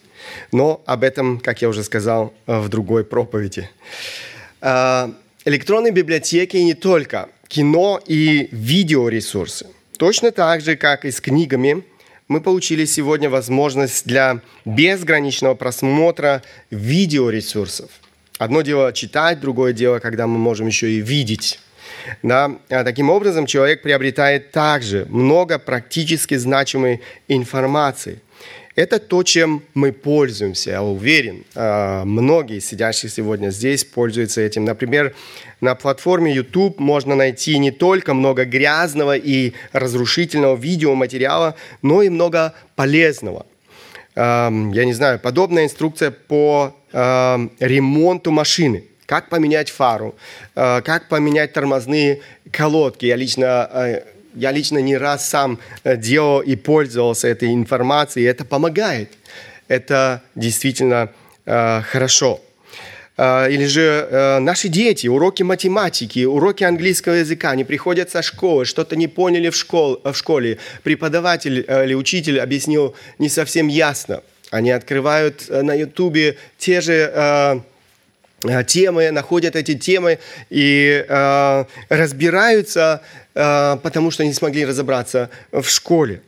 Но 0.53 0.83
об 0.87 1.05
этом, 1.05 1.41
как 1.41 1.61
я 1.61 1.69
уже 1.69 1.83
сказал, 1.85 2.33
э, 2.47 2.59
в 2.59 2.69
другой 2.69 3.05
проповеди. 3.05 3.69
Э, 4.63 5.11
электронные 5.45 5.93
библиотеки 5.93 6.57
не 6.57 6.75
только 6.75 7.29
кино 7.49 8.01
и 8.07 8.49
видеоресурсы. 8.51 9.67
Точно 9.99 10.33
так 10.33 10.61
же, 10.61 10.77
как 10.77 11.05
и 11.05 11.11
с 11.11 11.21
книгами, 11.21 11.85
мы 12.29 12.41
получили 12.41 12.85
сегодня 12.85 13.29
возможность 13.29 14.07
для 14.07 14.41
безграничного 14.65 15.55
просмотра 15.55 16.43
видеоресурсов. 16.71 17.91
Одно 18.39 18.63
дело 18.63 18.93
читать, 18.93 19.41
другое 19.41 19.73
дело, 19.73 19.99
когда 19.99 20.27
мы 20.27 20.39
можем 20.39 20.67
еще 20.67 20.91
и 20.91 21.01
видеть. 21.01 21.61
Да? 22.23 22.57
А 22.69 22.83
таким 22.83 23.11
образом, 23.11 23.47
человек 23.47 23.83
приобретает 23.83 24.51
также 24.51 25.07
много 25.09 25.59
практически 25.59 26.35
значимой 26.37 27.03
информации. 27.29 28.21
Это 28.75 28.99
то, 28.99 29.23
чем 29.23 29.63
мы 29.75 29.93
пользуемся, 29.93 30.71
я 30.71 30.83
уверен. 30.83 31.45
А, 31.55 32.05
многие 32.05 32.59
сидящие 32.59 33.09
сегодня 33.09 33.51
здесь 33.51 33.85
пользуются 33.85 34.41
этим. 34.41 34.65
Например, 34.65 35.15
на 35.61 35.75
платформе 35.75 36.35
YouTube 36.35 36.81
можно 36.81 37.15
найти 37.15 37.59
не 37.59 37.71
только 37.71 38.15
много 38.15 38.45
грязного 38.45 39.17
и 39.17 39.53
разрушительного 39.73 40.57
видеоматериала, 40.57 41.55
но 41.83 42.03
и 42.03 42.09
много 42.09 42.55
полезного. 42.75 43.47
Я 44.17 44.51
не 44.51 44.93
знаю, 44.93 45.19
подобная 45.19 45.65
инструкция 45.65 46.13
по 46.13 46.77
ремонту 46.93 48.31
машины. 48.31 48.85
Как 49.07 49.29
поменять 49.29 49.71
фару, 49.71 50.15
а, 50.55 50.81
как 50.81 51.09
поменять 51.09 51.53
тормозные 51.53 52.23
колодки. 52.51 53.05
Я 53.05 53.17
лично 53.17 53.65
а, 53.65 54.03
я 54.35 54.53
лично 54.53 54.79
не 54.79 54.97
раз 54.97 55.29
сам 55.29 55.59
э, 55.85 55.97
делал 55.97 56.41
и 56.41 56.57
пользовался 56.57 57.29
этой 57.29 57.53
информацией, 57.53 58.27
это 58.27 58.45
помогает. 58.45 59.11
Это 59.69 60.23
действительно 60.35 61.11
э, 61.47 61.83
хорошо. 61.83 62.41
Э, 63.17 63.51
или 63.51 63.65
же 63.67 64.09
э, 64.11 64.39
наши 64.41 64.69
дети, 64.69 65.07
уроки 65.07 65.43
математики, 65.43 66.25
уроки 66.25 66.65
английского 66.65 67.15
языка, 67.15 67.51
они 67.51 67.65
приходят 67.65 68.11
со 68.11 68.23
школы, 68.23 68.65
что-то 68.65 68.97
не 68.97 69.09
поняли 69.09 69.51
в, 69.51 69.57
школ, 69.57 70.01
в 70.05 70.15
школе, 70.15 70.59
преподаватель 70.83 71.65
э, 71.67 71.85
или 71.85 71.95
учитель 71.95 72.41
объяснил 72.41 72.95
не 73.19 73.29
совсем 73.29 73.69
ясно. 73.69 74.23
Они 74.51 74.71
открывают 74.71 75.47
э, 75.49 75.63
на 75.63 75.75
ютубе 75.75 76.37
те 76.59 76.81
же... 76.81 77.11
Э, 77.15 77.57
э 77.57 77.61
темы, 78.67 79.11
находят 79.11 79.57
эти 79.57 79.75
темы 79.75 80.19
и 80.51 81.05
э, 81.09 81.65
разбираются 81.89 83.03
Э, 83.35 83.77
потому 83.83 84.11
что 84.11 84.25
не 84.25 84.33
смогли 84.33 84.65
разобраться 84.65 85.29
в 85.51 85.65
школе. 85.65 86.23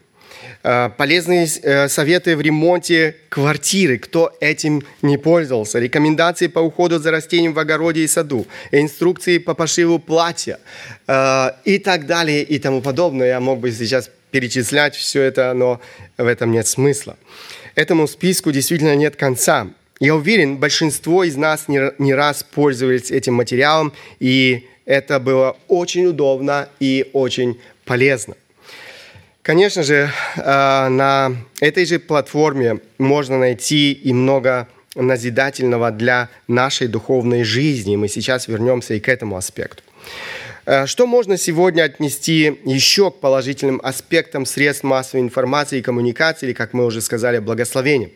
Э, 0.63 0.91
полезные 0.97 1.47
э, 1.63 1.89
советы 1.89 2.37
в 2.37 2.41
ремонте 2.41 3.17
квартиры, 3.29 3.99
кто 3.99 4.37
этим 4.41 4.83
не 5.03 5.17
пользовался. 5.17 5.79
Рекомендации 5.79 6.49
по 6.49 6.59
уходу 6.59 6.99
за 6.99 7.13
растением 7.13 7.53
в 7.53 7.59
огороде 7.59 8.01
и 8.01 8.09
саду. 8.09 8.47
Инструкции 8.73 9.39
по 9.39 9.55
пошиву 9.55 9.99
платья 9.99 10.59
и 11.65 11.79
так 11.79 12.07
далее 12.07 12.43
и 12.43 12.59
тому 12.59 12.83
подобное. 12.83 13.29
Я 13.29 13.41
мог 13.41 13.61
бы 13.61 13.71
сейчас 13.71 14.11
перечислять 14.33 14.97
все 14.97 15.23
это, 15.23 15.55
но 15.55 15.81
в 16.19 16.27
этом 16.27 16.51
нет 16.51 16.67
смысла. 16.67 17.17
Этому 17.77 18.09
списку 18.09 18.51
действительно 18.51 18.97
нет 18.97 19.15
конца. 19.15 19.69
Я 19.99 20.15
уверен, 20.15 20.59
большинство 20.59 21.25
из 21.25 21.37
нас 21.37 21.69
не, 21.69 21.93
не 21.99 22.15
раз 22.15 22.43
пользовались 22.43 23.11
этим 23.11 23.35
материалом 23.35 23.93
и 24.21 24.67
это 24.85 25.19
было 25.19 25.57
очень 25.69 26.07
удобно 26.07 26.69
и 26.81 27.11
очень 27.13 27.59
полезно. 27.85 28.35
Конечно 29.43 29.83
же, 29.83 30.11
э, 30.37 30.89
на 30.89 31.37
этой 31.61 31.87
же 31.87 31.99
платформе 31.99 32.81
можно 32.99 33.39
найти 33.39 33.93
и 33.93 34.13
много 34.13 34.69
назидательного 34.95 35.91
для 35.91 36.29
нашей 36.49 36.89
духовной 36.89 37.45
жизни. 37.45 37.97
Мы 37.97 38.09
сейчас 38.09 38.49
вернемся 38.49 38.95
и 38.95 39.01
к 39.01 39.09
этому 39.09 39.37
аспекту. 39.37 39.83
Э, 40.67 40.87
что 40.87 41.07
можно 41.07 41.37
сегодня 41.37 41.85
отнести 41.85 42.59
еще 42.65 43.11
к 43.11 43.21
положительным 43.21 43.81
аспектам 43.83 44.47
средств 44.47 44.85
массовой 44.85 45.23
информации 45.23 45.79
и 45.79 45.83
коммуникации, 45.83 46.47
или, 46.47 46.53
как 46.53 46.73
мы 46.73 46.85
уже 46.85 47.01
сказали, 47.01 47.39
благословениям? 47.39 48.11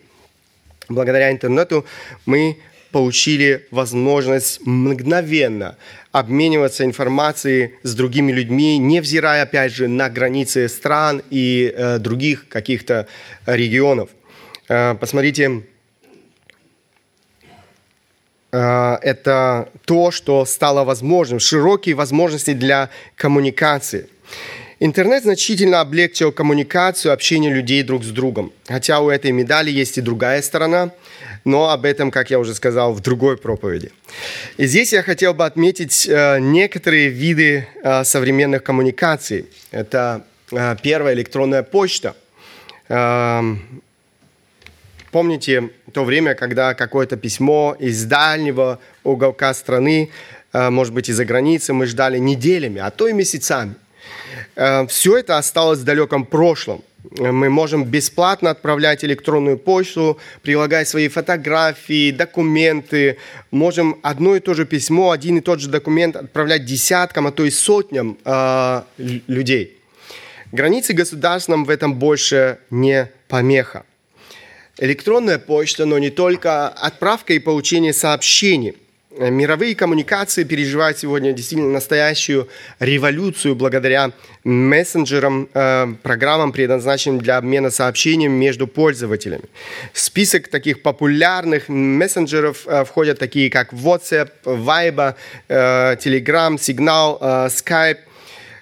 Благодаря 0.91 1.31
интернету 1.31 1.87
мы 2.27 2.59
получили 2.91 3.69
возможность 3.71 4.61
мгновенно 4.67 5.77
обмениваться 6.11 6.85
информацией 6.85 7.75
с 7.85 7.95
другими 7.95 8.33
людьми, 8.33 8.77
невзирая, 8.77 9.45
опять 9.45 9.73
же, 9.73 9.87
на 9.87 10.11
границы 10.11 10.69
стран 10.69 11.23
и 11.31 11.73
э, 11.73 11.99
других 11.99 12.49
каких-то 12.49 13.07
регионов. 13.47 14.11
Э, 14.69 14.97
посмотрите, 14.97 15.63
э, 18.51 18.99
это 19.03 19.69
то, 19.85 20.11
что 20.11 20.45
стало 20.45 20.83
возможным, 20.83 21.39
широкие 21.39 21.95
возможности 21.95 22.53
для 22.53 22.91
коммуникации. 23.15 24.09
Интернет 24.83 25.25
значительно 25.25 25.83
облегчил 25.83 26.33
коммуникацию, 26.33 27.13
общение 27.13 27.53
людей 27.53 27.83
друг 27.83 28.03
с 28.03 28.09
другом. 28.09 28.51
Хотя 28.67 29.01
у 29.01 29.11
этой 29.11 29.31
медали 29.31 29.71
есть 29.71 29.99
и 29.99 30.01
другая 30.01 30.41
сторона, 30.41 30.91
но 31.45 31.69
об 31.69 31.85
этом, 31.85 32.11
как 32.11 32.31
я 32.31 32.39
уже 32.39 32.55
сказал, 32.55 32.95
в 32.95 33.01
другой 33.01 33.37
проповеди. 33.37 33.93
И 34.57 34.65
здесь 34.65 34.95
я 34.95 35.03
хотел 35.03 35.35
бы 35.35 35.45
отметить 35.45 36.09
э, 36.09 36.39
некоторые 36.41 37.11
виды 37.11 37.69
э, 37.83 38.05
современных 38.05 38.63
коммуникаций. 38.63 39.45
Это 39.71 40.25
э, 40.51 40.77
первая 40.83 41.13
электронная 41.13 41.63
почта. 41.63 42.17
Эм, 42.89 43.83
помните 45.11 45.69
то 45.93 46.05
время, 46.05 46.35
когда 46.35 46.73
какое-то 46.73 47.19
письмо 47.19 47.77
из 47.79 48.05
дальнего 48.07 48.79
уголка 49.05 49.53
страны, 49.53 50.11
может 50.55 50.95
быть, 50.95 51.11
из-за 51.11 51.25
границы, 51.27 51.75
мы 51.75 51.87
ждали 51.87 52.19
неделями, 52.19 52.81
а 52.81 52.91
то 52.91 53.07
и 53.07 53.13
месяцами– 53.13 53.75
Все 54.89 55.17
это 55.17 55.39
осталось 55.39 55.81
в 55.81 55.85
далеком 55.85 56.25
прошлом. 56.25 56.83
Мы 57.19 57.49
можем 57.49 57.85
бесплатно 57.85 58.51
отправлять 58.51 59.05
электронную 59.05 59.59
почту, 59.59 60.19
прилагая 60.43 60.85
свои 60.85 61.09
фотографии, 61.09 62.11
документы. 62.11 63.17
Можем 63.51 63.99
одно 64.03 64.37
и 64.37 64.41
то 64.41 64.55
же 64.55 64.67
письмо, 64.67 65.11
один 65.11 65.39
и 65.39 65.41
тот 65.41 65.61
же 65.61 65.69
документ 65.69 66.17
отправлять 66.17 66.65
десяткам, 66.67 67.27
а 67.27 67.33
то 67.33 67.45
и 67.45 67.51
сотням 67.51 68.19
э, 68.25 68.83
людей. 68.99 69.79
Границы 70.53 70.93
государств 70.93 71.49
нам 71.49 71.65
в 71.65 71.71
этом 71.71 71.95
больше 71.95 72.59
не 72.71 73.11
помеха. 73.29 73.85
Электронная 74.79 75.39
почта, 75.39 75.87
но 75.87 75.99
не 75.99 76.11
только 76.11 76.69
отправка 76.69 77.33
и 77.33 77.39
получение 77.39 77.93
сообщений– 77.93 78.77
Э, 78.90 78.90
мировые 79.19 79.75
коммуникации 79.75 80.45
переживают 80.45 80.99
сегодня 80.99 81.33
действительно 81.33 81.73
настоящую 81.73 82.49
революцию 82.79 83.57
благодаря 83.57 84.13
мессенджерам, 84.45 85.49
э, 85.53 85.87
программам, 86.03 86.53
предназначенным 86.53 87.21
для 87.21 87.37
обмена 87.37 87.71
сообщениями 87.71 88.37
между 88.37 88.67
пользователями. 88.67 89.45
В 89.93 90.01
список 90.01 90.49
таких 90.49 90.83
популярных 90.83 91.69
мессенджеров 91.69 92.67
э, 92.67 92.85
входят 92.85 93.19
такие, 93.19 93.51
как 93.51 93.73
WhatsApp, 93.73 94.31
Viber, 94.45 95.15
Telegram, 95.49 96.57
Signal, 96.57 97.49
Skype, 97.49 97.99
Э, 98.01 98.10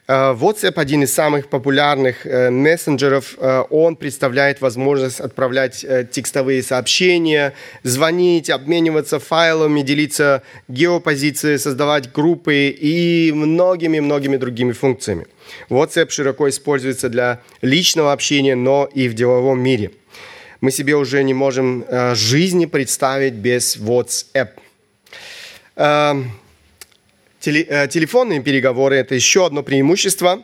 WhatsApp 0.09 0.73
один 0.77 1.03
из 1.03 1.13
самых 1.13 1.49
популярных 1.49 2.25
э, 2.25 2.49
мессенджеров. 2.49 3.35
Э, 3.37 3.65
он 3.69 3.95
представляет 3.95 4.63
возможность 4.63 5.21
отправлять 5.21 5.85
текстовые 6.11 6.63
сообщения, 6.63 7.53
звонить, 7.83 8.49
обмениваться 8.49 9.19
файлами, 9.19 9.83
делиться 9.83 10.43
геопозицией, 10.69 11.59
создавать 11.59 12.11
группы 12.11 12.69
и 12.69 13.33
многими-многими 13.35 14.39
другими 14.39 14.73
функциями. 14.73 15.27
WhatsApp 15.69 16.09
широко 16.09 16.49
используется 16.49 17.11
для 17.11 17.43
личного 17.61 18.13
общения, 18.13 18.55
но 18.55 18.89
и 18.91 19.09
в 19.09 19.15
деловом 19.15 19.61
мире. 19.61 19.91
Мы 20.63 20.71
себе 20.71 20.97
уже 20.97 21.23
не 21.23 21.35
можем 21.35 21.85
жизни 22.15 22.65
представить 22.65 23.35
без 23.35 23.77
WhatsApp. 23.77 24.53
Эм, 27.49 27.55
Теле, 27.55 27.63
э, 27.63 27.89
телефонные 27.89 28.43
переговоры– 28.43 28.97
это 28.99 29.15
еще 29.15 29.47
одно 29.47 29.63
преимущество. 29.63 30.43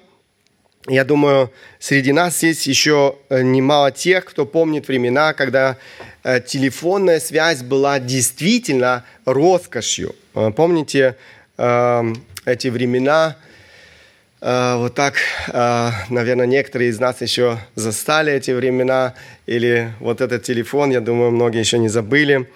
Я 0.86 1.04
думаю, 1.04 1.50
среди 1.78 2.12
нас 2.12 2.42
есть 2.42 2.66
еще 2.66 3.16
э, 3.28 3.42
немало 3.42 3.90
тех, 3.90 4.24
кто 4.24 4.46
помнит 4.46 4.88
времена, 4.88 5.34
когда 5.34 5.76
э, 6.22 6.40
телефонная 6.40 7.20
связь 7.20 7.62
была 7.62 7.98
действительно 7.98 9.04
роскошью. 9.26 10.14
Помните 10.56 11.16
эти 11.56 12.68
времена? 12.68 13.36
Вот 14.40 14.94
так, 14.94 15.14
наверное, 16.10 16.46
некоторые 16.46 16.90
из 16.90 16.98
нас 16.98 17.22
еще 17.22 17.58
застали 17.76 18.32
эти 18.32 18.50
времена, 18.50 19.14
или 19.46 19.92
вот 20.00 20.20
этот 20.20 20.42
телефон, 20.42 20.90
я 20.90 21.00
думаю, 21.00 21.30
многие 21.30 21.60
еще 21.60 21.78
не 21.78 21.88
забыли. 21.88 22.48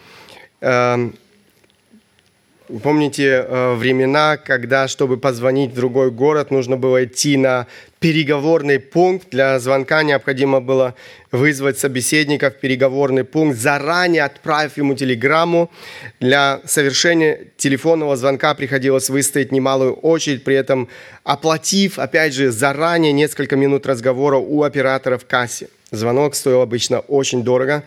Помните 2.82 3.46
э, 3.48 3.74
времена, 3.76 4.36
когда, 4.36 4.88
чтобы 4.88 5.16
позвонить 5.16 5.70
в 5.70 5.74
другой 5.74 6.10
город, 6.10 6.50
нужно 6.50 6.76
было 6.76 7.06
идти 7.06 7.38
на 7.38 7.66
переговорный 7.98 8.78
пункт. 8.78 9.28
Для 9.30 9.58
звонка 9.58 10.02
необходимо 10.02 10.60
было 10.60 10.94
вызвать 11.32 11.78
собеседника 11.78 12.50
в 12.50 12.56
переговорный 12.56 13.24
пункт, 13.24 13.58
заранее 13.58 14.24
отправив 14.24 14.76
ему 14.76 14.94
телеграмму. 14.94 15.70
Для 16.20 16.60
совершения 16.66 17.46
телефонного 17.56 18.16
звонка 18.16 18.52
приходилось 18.52 19.08
выстоять 19.08 19.50
немалую 19.50 19.94
очередь, 19.94 20.44
при 20.44 20.54
этом 20.54 20.88
оплатив, 21.24 21.98
опять 21.98 22.34
же, 22.34 22.50
заранее 22.50 23.12
несколько 23.12 23.56
минут 23.56 23.86
разговора 23.86 24.36
у 24.36 24.62
оператора 24.62 25.16
в 25.16 25.24
кассе. 25.24 25.68
Звонок 25.90 26.34
стоил 26.34 26.60
обычно 26.60 26.98
очень 27.00 27.42
дорого 27.42 27.82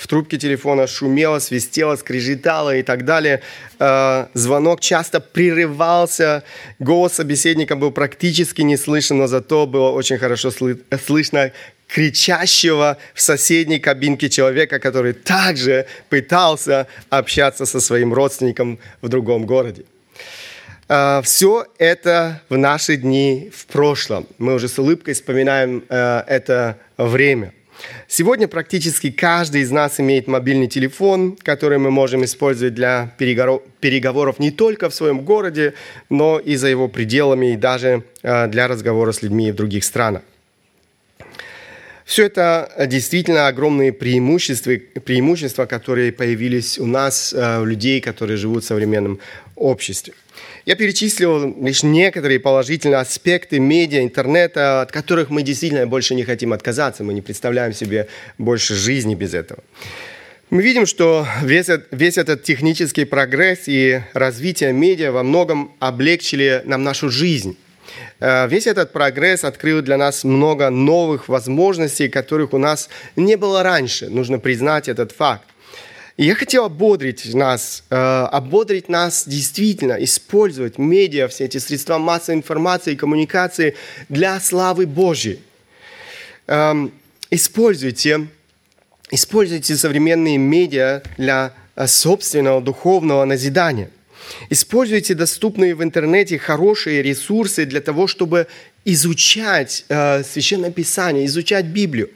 в 0.00 0.06
трубке 0.06 0.38
телефона 0.38 0.86
шумело, 0.86 1.40
свистело, 1.40 1.94
скрежетало 1.96 2.74
и 2.74 2.82
так 2.82 3.04
далее. 3.04 3.42
Э, 3.78 4.28
звонок 4.32 4.80
часто 4.80 5.20
прерывался, 5.20 6.42
голос 6.78 7.12
собеседника 7.12 7.76
был 7.76 7.90
практически 7.90 8.62
не 8.62 8.78
слышен, 8.78 9.18
но 9.18 9.26
зато 9.26 9.66
было 9.66 9.90
очень 9.90 10.16
хорошо 10.16 10.50
слышно 10.50 11.52
кричащего 11.86 12.96
в 13.12 13.20
соседней 13.20 13.78
кабинке 13.78 14.30
человека, 14.30 14.78
который 14.78 15.12
также 15.12 15.86
пытался 16.08 16.86
общаться 17.10 17.66
со 17.66 17.78
своим 17.78 18.14
родственником 18.14 18.78
в 19.02 19.08
другом 19.08 19.44
городе. 19.44 19.84
Э, 20.88 21.20
все 21.22 21.66
это 21.76 22.40
в 22.48 22.56
наши 22.56 22.96
дни 22.96 23.50
в 23.54 23.66
прошлом. 23.66 24.26
Мы 24.38 24.54
уже 24.54 24.68
с 24.68 24.78
улыбкой 24.78 25.12
вспоминаем 25.12 25.84
uh, 25.90 26.24
это 26.26 26.78
время. 26.96 27.52
Сегодня 28.08 28.48
практически 28.48 29.10
каждый 29.10 29.62
из 29.62 29.70
нас 29.70 30.00
имеет 30.00 30.26
мобильный 30.26 30.66
телефон, 30.66 31.36
который 31.36 31.78
мы 31.78 31.90
можем 31.90 32.24
использовать 32.24 32.74
для 32.74 33.14
переговоров 33.18 34.38
не 34.38 34.50
только 34.50 34.88
в 34.90 34.94
своем 34.94 35.20
городе, 35.20 35.74
но 36.08 36.38
и 36.38 36.56
за 36.56 36.68
его 36.68 36.88
пределами, 36.88 37.52
и 37.52 37.56
даже 37.56 38.02
э, 38.22 38.48
для 38.48 38.68
разговора 38.68 39.12
с 39.12 39.22
людьми 39.22 39.52
в 39.52 39.54
других 39.54 39.84
странах. 39.84 40.22
Все 42.04 42.26
это 42.26 42.72
действительно 42.88 43.46
огромные 43.46 43.92
преимущества, 43.92 44.72
преимущества, 45.04 45.66
которые 45.66 46.10
появились 46.10 46.76
у 46.76 46.86
нас, 46.86 47.32
э, 47.32 47.60
у 47.60 47.64
людей, 47.64 48.00
которые 48.00 48.36
живут 48.36 48.64
в 48.64 48.66
современном 48.66 49.20
обществе. 49.54 50.14
Я 50.66 50.76
перечислил 50.76 51.56
лишь 51.62 51.82
некоторые 51.82 52.38
положительные 52.38 52.98
аспекты 52.98 53.58
медиа, 53.58 54.02
интернета, 54.02 54.82
от 54.82 54.92
которых 54.92 55.30
мы 55.30 55.42
действительно 55.42 55.86
больше 55.86 56.14
не 56.14 56.24
хотим 56.24 56.52
отказаться. 56.52 57.02
Мы 57.02 57.14
не 57.14 57.22
представляем 57.22 57.72
себе 57.72 58.08
больше 58.36 58.74
жизни 58.74 59.14
без 59.14 59.32
этого. 59.32 59.60
Мы 60.50 60.62
видим, 60.62 60.84
что 60.84 61.26
весь, 61.42 61.68
весь 61.92 62.18
этот 62.18 62.42
технический 62.42 63.04
прогресс 63.04 63.60
и 63.66 64.02
развитие 64.12 64.72
медиа 64.72 65.12
во 65.12 65.22
многом 65.22 65.72
облегчили 65.78 66.62
нам 66.64 66.82
нашу 66.82 67.08
жизнь. 67.08 67.56
Э, 68.18 68.48
весь 68.48 68.66
этот 68.66 68.92
прогресс 68.92 69.44
открыл 69.44 69.80
для 69.80 69.96
нас 69.96 70.24
много 70.24 70.68
новых 70.70 71.28
возможностей, 71.28 72.08
которых 72.08 72.52
у 72.52 72.58
нас 72.58 72.90
не 73.16 73.36
было 73.36 73.62
раньше. 73.62 74.08
Нужно 74.08 74.38
признать 74.38 74.88
этот 74.88 75.12
факт. 75.12 75.46
Я 76.20 76.34
хотел 76.34 76.66
ободрить 76.66 77.32
нас, 77.32 77.82
э, 77.88 77.96
ободрить 77.96 78.90
нас 78.90 79.24
действительно 79.26 79.94
использовать 80.04 80.76
медиа, 80.76 81.28
все 81.28 81.46
эти 81.46 81.56
средства 81.56 81.96
массовой 81.96 82.36
информации 82.36 82.92
и 82.92 82.96
коммуникации 82.96 83.74
для 84.10 84.38
славы 84.38 84.86
Божьей. 84.86 85.40
Эм, 86.46 86.92
используйте, 87.30 88.26
используйте 89.10 89.74
современные 89.76 90.36
медиа 90.36 91.00
для 91.16 91.54
э, 91.74 91.86
собственного 91.86 92.60
духовного 92.60 93.24
назидания. 93.24 93.88
Используйте 94.50 95.14
доступные 95.14 95.74
в 95.74 95.82
интернете 95.82 96.38
хорошие 96.38 97.00
ресурсы 97.00 97.64
для 97.64 97.80
того, 97.80 98.06
чтобы 98.06 98.46
изучать 98.84 99.86
э, 99.88 100.22
Священное 100.22 100.70
Писание, 100.70 101.24
изучать 101.24 101.64
Библию. 101.64 102.10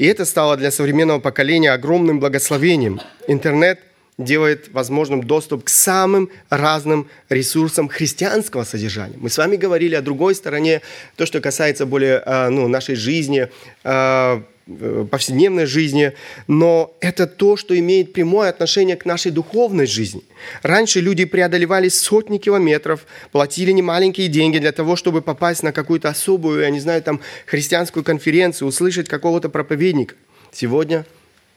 И 0.00 0.06
это 0.06 0.24
стало 0.24 0.56
для 0.56 0.70
современного 0.70 1.20
поколения 1.20 1.72
огромным 1.72 2.20
благословением. 2.20 3.02
Интернет 3.28 3.80
делает 4.18 4.72
возможным 4.72 5.22
доступ 5.22 5.64
к 5.64 5.68
самым 5.68 6.30
разным 6.50 7.08
ресурсам 7.28 7.88
христианского 7.88 8.64
содержания. 8.64 9.16
Мы 9.18 9.30
с 9.30 9.38
вами 9.38 9.56
говорили 9.56 9.94
о 9.94 10.02
другой 10.02 10.34
стороне, 10.34 10.82
то, 11.16 11.26
что 11.26 11.40
касается 11.40 11.86
более 11.86 12.22
э, 12.24 12.48
ну, 12.50 12.68
нашей 12.68 12.96
жизни, 12.96 13.48
э, 13.84 14.42
Э, 14.78 15.06
повседневной 15.10 15.66
жизни, 15.66 16.12
но 16.46 16.94
это 17.00 17.26
то, 17.26 17.56
что 17.56 17.76
имеет 17.76 18.12
прямое 18.12 18.50
отношение 18.50 18.96
к 18.96 19.04
нашей 19.04 19.32
духовной 19.32 19.86
жизни. 19.86 20.22
Раньше 20.62 21.00
люди 21.00 21.24
преодолевали 21.24 21.88
сотни 21.88 22.38
километров, 22.38 23.06
платили 23.32 23.72
немаленькие 23.72 24.28
деньги 24.28 24.58
для 24.58 24.70
того, 24.70 24.94
чтобы 24.94 25.22
попасть 25.22 25.64
на 25.64 25.72
какую-то 25.72 26.08
особую, 26.08 26.60
я 26.60 26.70
не 26.70 26.78
знаю, 26.78 27.02
там, 27.02 27.20
христианскую 27.46 28.04
конференцию, 28.04 28.68
услышать 28.68 29.08
какого-то 29.08 29.48
проповедника. 29.48 30.14
Сегодня 30.52 31.04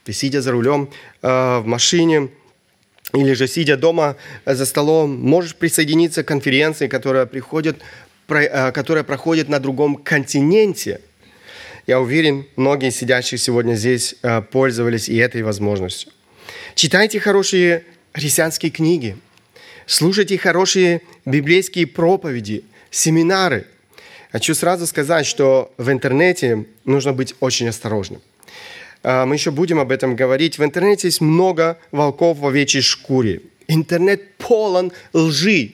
ты, 0.06 0.14
сидя 0.14 0.42
за 0.42 0.52
рулем 0.52 0.90
э, 1.22 1.60
в 1.60 1.68
машине, 1.68 2.30
или 3.14 3.34
же 3.34 3.48
сидя 3.48 3.78
дома 3.78 4.16
за 4.46 4.66
столом, 4.66 5.20
можешь 5.20 5.56
присоединиться 5.56 6.24
к 6.24 6.28
конференции, 6.28 6.88
которая 6.88 7.26
приходит 7.26 7.78
э, 8.28 8.72
которая 8.72 9.04
проходит 9.04 9.50
на 9.50 9.60
другом 9.60 9.98
континенте. 9.98 11.00
Я 11.86 12.00
уверен, 12.00 12.46
многие 12.56 12.92
сидящие 12.92 13.38
сегодня 13.38 13.76
здесь 13.76 14.16
э, 14.24 14.42
пользовались 14.42 15.10
и 15.10 15.18
этой 15.18 15.44
возможностью. 15.44 16.12
Читайте 16.76 17.20
хорошие 17.20 17.84
христианские 18.14 18.72
книги, 18.72 19.16
слушайте 19.86 20.38
хорошие 20.38 21.02
библейские 21.26 21.86
проповеди, 21.86 22.64
семинары. 22.90 23.68
Хочу 24.32 24.56
сразу 24.56 24.88
сказать, 24.88 25.28
что 25.28 25.72
в 25.78 25.92
интернете 25.92 26.66
нужно 26.86 27.14
быть 27.14 27.36
очень 27.40 27.68
осторожным. 27.68 28.22
Э, 29.04 29.26
мы 29.26 29.36
еще 29.36 29.52
будем 29.52 29.80
об 29.80 29.92
этом 29.92 30.16
говорить. 30.16 30.58
В 30.58 30.64
интернете 30.64 31.08
есть 31.08 31.22
много 31.22 31.78
волков 31.92 32.40
в 32.40 32.48
овечьей 32.48 32.82
шкуре. 32.82 33.42
Интернет 33.68 34.36
полон 34.38 34.92
лжи. 35.14 35.74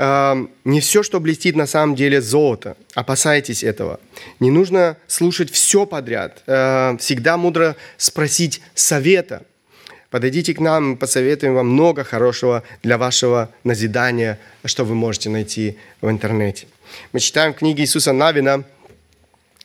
Эм, 0.00 0.50
не 0.64 0.80
все, 0.80 1.02
что 1.02 1.18
блестит, 1.18 1.56
на 1.56 1.66
самом 1.66 1.96
деле 1.96 2.20
золото. 2.20 2.76
Опасайтесь 2.94 3.64
этого. 3.64 3.98
Не 4.38 4.50
нужно 4.50 4.96
слушать 5.08 5.50
все 5.50 5.86
подряд. 5.86 6.42
Э, 6.46 6.96
всегда 6.98 7.36
мудро 7.36 7.76
спросить 7.96 8.60
совета. 8.74 9.42
Подойдите 10.10 10.54
к 10.54 10.60
нам, 10.60 10.90
мы 10.90 10.96
посоветуем 10.96 11.54
вам 11.54 11.68
много 11.68 12.02
хорошего 12.02 12.62
для 12.82 12.96
вашего 12.96 13.50
назидания, 13.64 14.38
что 14.64 14.84
вы 14.84 14.94
можете 14.94 15.28
найти 15.28 15.76
в 16.00 16.08
интернете. 16.08 16.66
Мы 17.12 17.20
читаем 17.20 17.52
книги 17.52 17.82
Иисуса 17.82 18.12
Навина– 18.12 18.64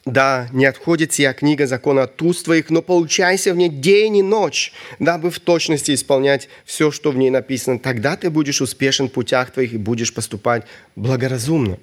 да, 0.05 0.49
не 0.51 0.65
отходит 0.65 1.13
сия 1.13 1.33
книга 1.33 1.65
закона 1.65 2.03
от 2.03 2.21
уст 2.21 2.45
твоих, 2.45 2.69
но 2.69 2.81
получайся 2.81 3.53
в 3.53 3.57
ней 3.57 3.69
день 3.69 4.17
и 4.17 4.21
ночь, 4.21 4.73
дабы 4.99 5.31
в 5.31 5.39
точности 5.39 5.93
исполнять 5.93 6.49
все, 6.65 6.91
что 6.91 7.11
в 7.11 7.17
ней 7.17 7.29
написано. 7.29 7.79
Тогда 7.79 8.17
ты 8.17 8.29
будешь 8.29 8.61
успешен 8.61 9.07
в 9.07 9.13
путях 9.13 9.51
твоих 9.51 9.73
и 9.73 9.77
будешь 9.77 10.13
поступать 10.13 10.63
благоразумно. 10.95 11.77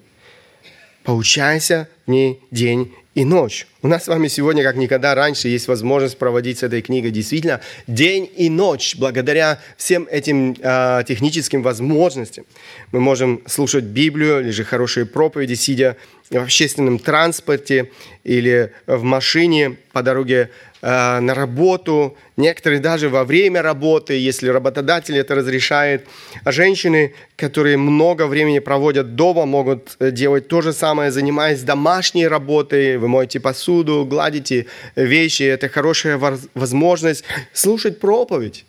Получайся 1.10 1.88
в 2.06 2.10
ней 2.12 2.38
день 2.52 2.94
и 3.16 3.24
ночь. 3.24 3.66
У 3.82 3.88
нас 3.88 4.04
с 4.04 4.06
вами 4.06 4.28
сегодня, 4.28 4.62
как 4.62 4.76
никогда 4.76 5.16
раньше, 5.16 5.48
есть 5.48 5.66
возможность 5.66 6.16
проводить 6.16 6.60
с 6.60 6.62
этой 6.62 6.82
книгой 6.82 7.10
действительно 7.10 7.60
день 7.88 8.30
и 8.36 8.48
ночь. 8.48 8.94
Благодаря 8.94 9.58
всем 9.76 10.06
этим 10.08 10.54
э, 10.56 11.02
техническим 11.08 11.64
возможностям 11.64 12.44
мы 12.92 13.00
можем 13.00 13.42
слушать 13.46 13.86
Библию 13.86 14.38
или 14.38 14.50
же 14.50 14.62
хорошие 14.62 15.04
проповеди, 15.04 15.54
сидя 15.54 15.96
в 16.30 16.36
общественном 16.36 17.00
транспорте 17.00 17.90
или 18.22 18.72
в 18.86 19.02
машине 19.02 19.78
по 19.90 20.04
дороге 20.04 20.50
на 20.82 21.34
работу, 21.34 22.16
некоторые 22.36 22.80
даже 22.80 23.08
во 23.08 23.24
время 23.24 23.62
работы, 23.62 24.14
если 24.14 24.48
работодатель 24.48 25.16
это 25.16 25.34
разрешает. 25.34 26.06
А 26.44 26.52
женщины, 26.52 27.14
которые 27.36 27.76
много 27.76 28.26
времени 28.26 28.60
проводят 28.60 29.14
дома, 29.14 29.44
могут 29.46 29.96
э, 29.98 30.10
делать 30.10 30.48
то 30.48 30.62
же 30.62 30.72
самое, 30.72 31.10
занимаясь 31.10 31.62
домашней 31.62 32.26
работой. 32.28 32.96
Вы 32.96 33.08
моете 33.08 33.40
посуду, 33.40 34.06
гладите 34.08 34.66
вещи. 34.96 35.42
Это 35.42 35.68
хорошая 35.68 36.18
возможность 36.54 37.24
слушать 37.52 38.00
проповедь. 38.00 38.64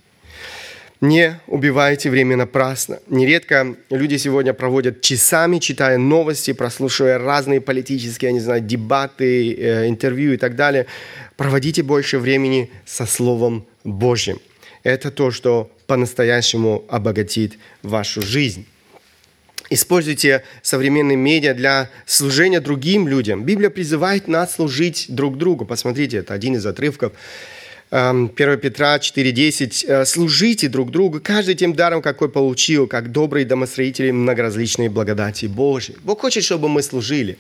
Не 1.01 1.39
убивайте 1.47 2.11
время 2.11 2.37
напрасно. 2.37 2.99
Нередко 3.07 3.75
люди 3.89 4.17
сегодня 4.17 4.53
проводят 4.53 5.01
часами, 5.01 5.57
читая 5.57 5.97
новости, 5.97 6.53
прослушивая 6.53 7.17
разные 7.17 7.59
политические, 7.59 8.29
я 8.29 8.33
не 8.33 8.39
знаю, 8.39 8.61
дебаты, 8.61 9.51
э, 9.51 9.87
интервью 9.87 10.33
и 10.33 10.37
так 10.37 10.55
далее. 10.55 10.85
Проводите 11.37 11.81
больше 11.81 12.19
времени 12.19 12.69
со 12.85 13.07
Словом 13.07 13.65
Божьим. 13.83 14.39
Это 14.83 15.09
то, 15.09 15.31
что 15.31 15.71
по-настоящему 15.87 16.85
обогатит 16.87 17.53
вашу 17.81 18.21
жизнь. 18.21 18.67
Используйте 19.71 20.43
современные 20.61 21.17
медиа 21.17 21.55
для 21.55 21.89
служения 22.05 22.59
другим 22.59 23.07
людям. 23.07 23.43
Библия 23.43 23.71
призывает 23.71 24.27
нас 24.27 24.53
служить 24.53 25.07
друг 25.09 25.39
другу. 25.39 25.65
Посмотрите, 25.65 26.17
это 26.17 26.35
один 26.35 26.57
из 26.57 26.65
отрывков 26.65 27.13
1 27.91 28.29
Петра 28.29 28.97
4.10. 28.97 29.85
«Э, 29.85 30.05
«Служите 30.05 30.69
друг 30.69 30.91
другу, 30.91 31.19
каждый 31.21 31.55
тем 31.55 31.73
даром, 31.73 32.01
какой 32.01 32.29
получил, 32.29 32.87
как 32.87 33.11
добрые 33.11 33.45
домостроители 33.45 34.11
многоразличные 34.11 34.89
благодати 34.89 35.47
Божьей». 35.47 35.97
Бог 36.03 36.21
хочет, 36.21 36.45
чтобы 36.45 36.69
мы 36.69 36.83
служили 36.83 37.37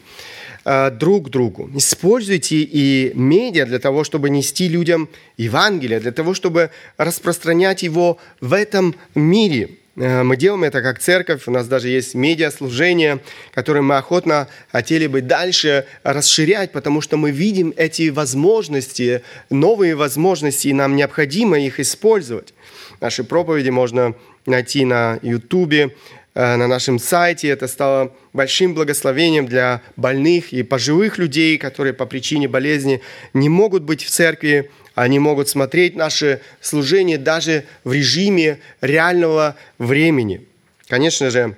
э, 0.65 0.91
друг 0.91 1.29
другу. 1.29 1.69
Используйте 1.73 2.57
и 2.57 3.13
медиа 3.15 3.65
для 3.65 3.79
того, 3.79 4.03
чтобы 4.03 4.29
нести 4.29 4.67
людям 4.67 5.07
Евангелие, 5.37 6.01
для 6.01 6.11
того, 6.11 6.33
чтобы 6.33 6.69
распространять 6.97 7.83
его 7.83 8.17
в 8.41 8.51
этом 8.51 8.95
мире– 9.15 9.69
мы 9.95 10.37
делаем 10.37 10.63
это 10.63 10.81
как 10.81 10.99
церковь, 10.99 11.43
у 11.47 11.51
нас 11.51 11.67
даже 11.67 11.89
есть 11.89 12.15
медиаслужение, 12.15 13.19
которое 13.53 13.81
мы 13.81 13.97
охотно 13.97 14.47
хотели 14.71 15.07
бы 15.07 15.21
дальше 15.21 15.85
расширять, 16.03 16.71
потому 16.71 17.01
что 17.01 17.17
мы 17.17 17.31
видим 17.31 17.73
эти 17.75 18.09
возможности, 18.09 19.21
новые 19.49 19.95
возможности, 19.95 20.69
и 20.69 20.73
нам 20.73 20.95
необходимо 20.95 21.59
их 21.59 21.79
использовать. 21.79 22.53
Наши 23.01 23.23
проповеди 23.23 23.69
можно 23.69 24.15
найти 24.45 24.85
на 24.85 25.19
YouTube, 25.21 25.73
э, 25.73 25.89
на 26.33 26.67
нашем 26.67 26.99
сайте. 26.99 27.49
Это 27.49 27.67
стало 27.67 28.15
большим 28.31 28.73
благословением 28.73 29.45
для 29.45 29.81
больных 29.97 30.53
и 30.53 30.63
пожилых 30.63 31.17
людей, 31.17 31.57
которые 31.57 31.93
по 31.93 32.05
причине 32.05 32.47
болезни 32.47 33.01
не 33.33 33.49
могут 33.49 33.83
быть 33.83 34.03
в 34.03 34.09
церкви, 34.09 34.71
они 34.95 35.19
могут 35.19 35.49
смотреть 35.49 35.95
наше 35.95 36.41
служение 36.59 37.17
даже 37.17 37.65
в 37.83 37.93
режиме 37.93 38.59
реального 38.81 39.55
времени. 39.77 40.45
Конечно 40.87 41.29
же, 41.29 41.55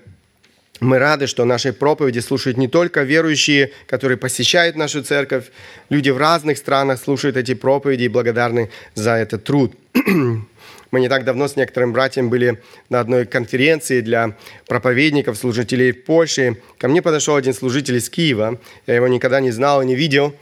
мы 0.80 1.00
рады, 1.00 1.28
что 1.28 1.46
наши 1.46 1.72
проповеди 1.72 2.20
слушают 2.20 2.58
не 2.58 2.68
только 2.68 3.04
верующие, 3.04 3.72
которые 3.88 4.18
посещают 4.18 4.76
нашу 4.76 5.04
церковь. 5.04 5.46
Люди 5.90 6.10
в 6.10 6.18
разных 6.18 6.58
странах 6.58 7.00
слушают 7.00 7.38
эти 7.38 7.54
проповеди 7.54 8.04
и 8.04 8.08
благодарны 8.10 8.70
за 8.94 9.12
этот 9.12 9.44
труд. 9.44 9.74
Мы 10.92 11.00
не 11.00 11.10
так 11.10 11.24
давно 11.24 11.48
с 11.48 11.56
некоторым 11.56 11.92
братьям 11.92 12.30
были 12.30 12.62
на 12.90 13.00
одной 13.00 13.26
конференции 13.26 14.02
для 14.02 14.38
проповедников, 14.68 15.38
служителей 15.38 15.92
в 15.92 16.04
Польше. 16.04 16.58
Ко 16.78 16.88
мне 16.88 17.02
подошел 17.02 17.36
один 17.36 17.56
служитель 17.56 17.96
из 17.96 18.12
Киева. 18.12 18.60
Я 18.86 18.96
его 18.96 19.08
никогда 19.08 19.40
не 19.40 19.50
знал 19.50 19.82
и 19.82 19.88
не 19.88 19.96
видел. 19.96 20.36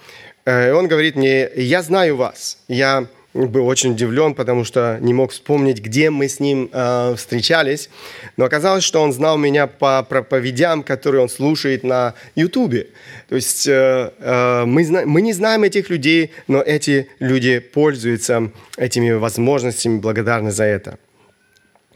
Э, 0.45 0.69
и 0.69 0.71
он 0.71 0.87
говорит 0.87 1.15
мне, 1.15 1.49
я 1.55 1.81
знаю 1.81 2.15
вас. 2.15 2.57
Я 2.67 3.07
был 3.33 3.67
очень 3.67 3.91
удивлен, 3.91 4.33
потому 4.33 4.65
что 4.65 4.97
не 4.99 5.13
мог 5.13 5.31
вспомнить, 5.31 5.79
где 5.79 6.09
мы 6.09 6.27
с 6.27 6.39
ним 6.39 6.69
э, 6.71 7.15
встречались. 7.15 7.89
Но 8.35 8.45
оказалось, 8.45 8.83
что 8.83 9.01
он 9.01 9.13
знал 9.13 9.37
меня 9.37 9.67
по 9.67 10.03
проповедям, 10.03 10.83
которые 10.83 11.21
он 11.21 11.29
слушает 11.29 11.83
на 11.83 12.13
Ютубе. 12.35 12.89
То 13.29 13.35
есть 13.35 13.67
э, 13.67 14.11
э, 14.19 14.65
мы, 14.65 14.83
зна- 14.83 15.05
мы 15.05 15.21
не 15.21 15.33
знаем 15.33 15.63
этих 15.63 15.89
людей, 15.89 16.31
но 16.47 16.61
эти 16.61 17.07
люди 17.19 17.59
пользуются 17.59 18.51
этими 18.77 19.11
возможностями, 19.11 19.99
благодарны 19.99 20.51
за 20.51 20.65
это. 20.65 20.97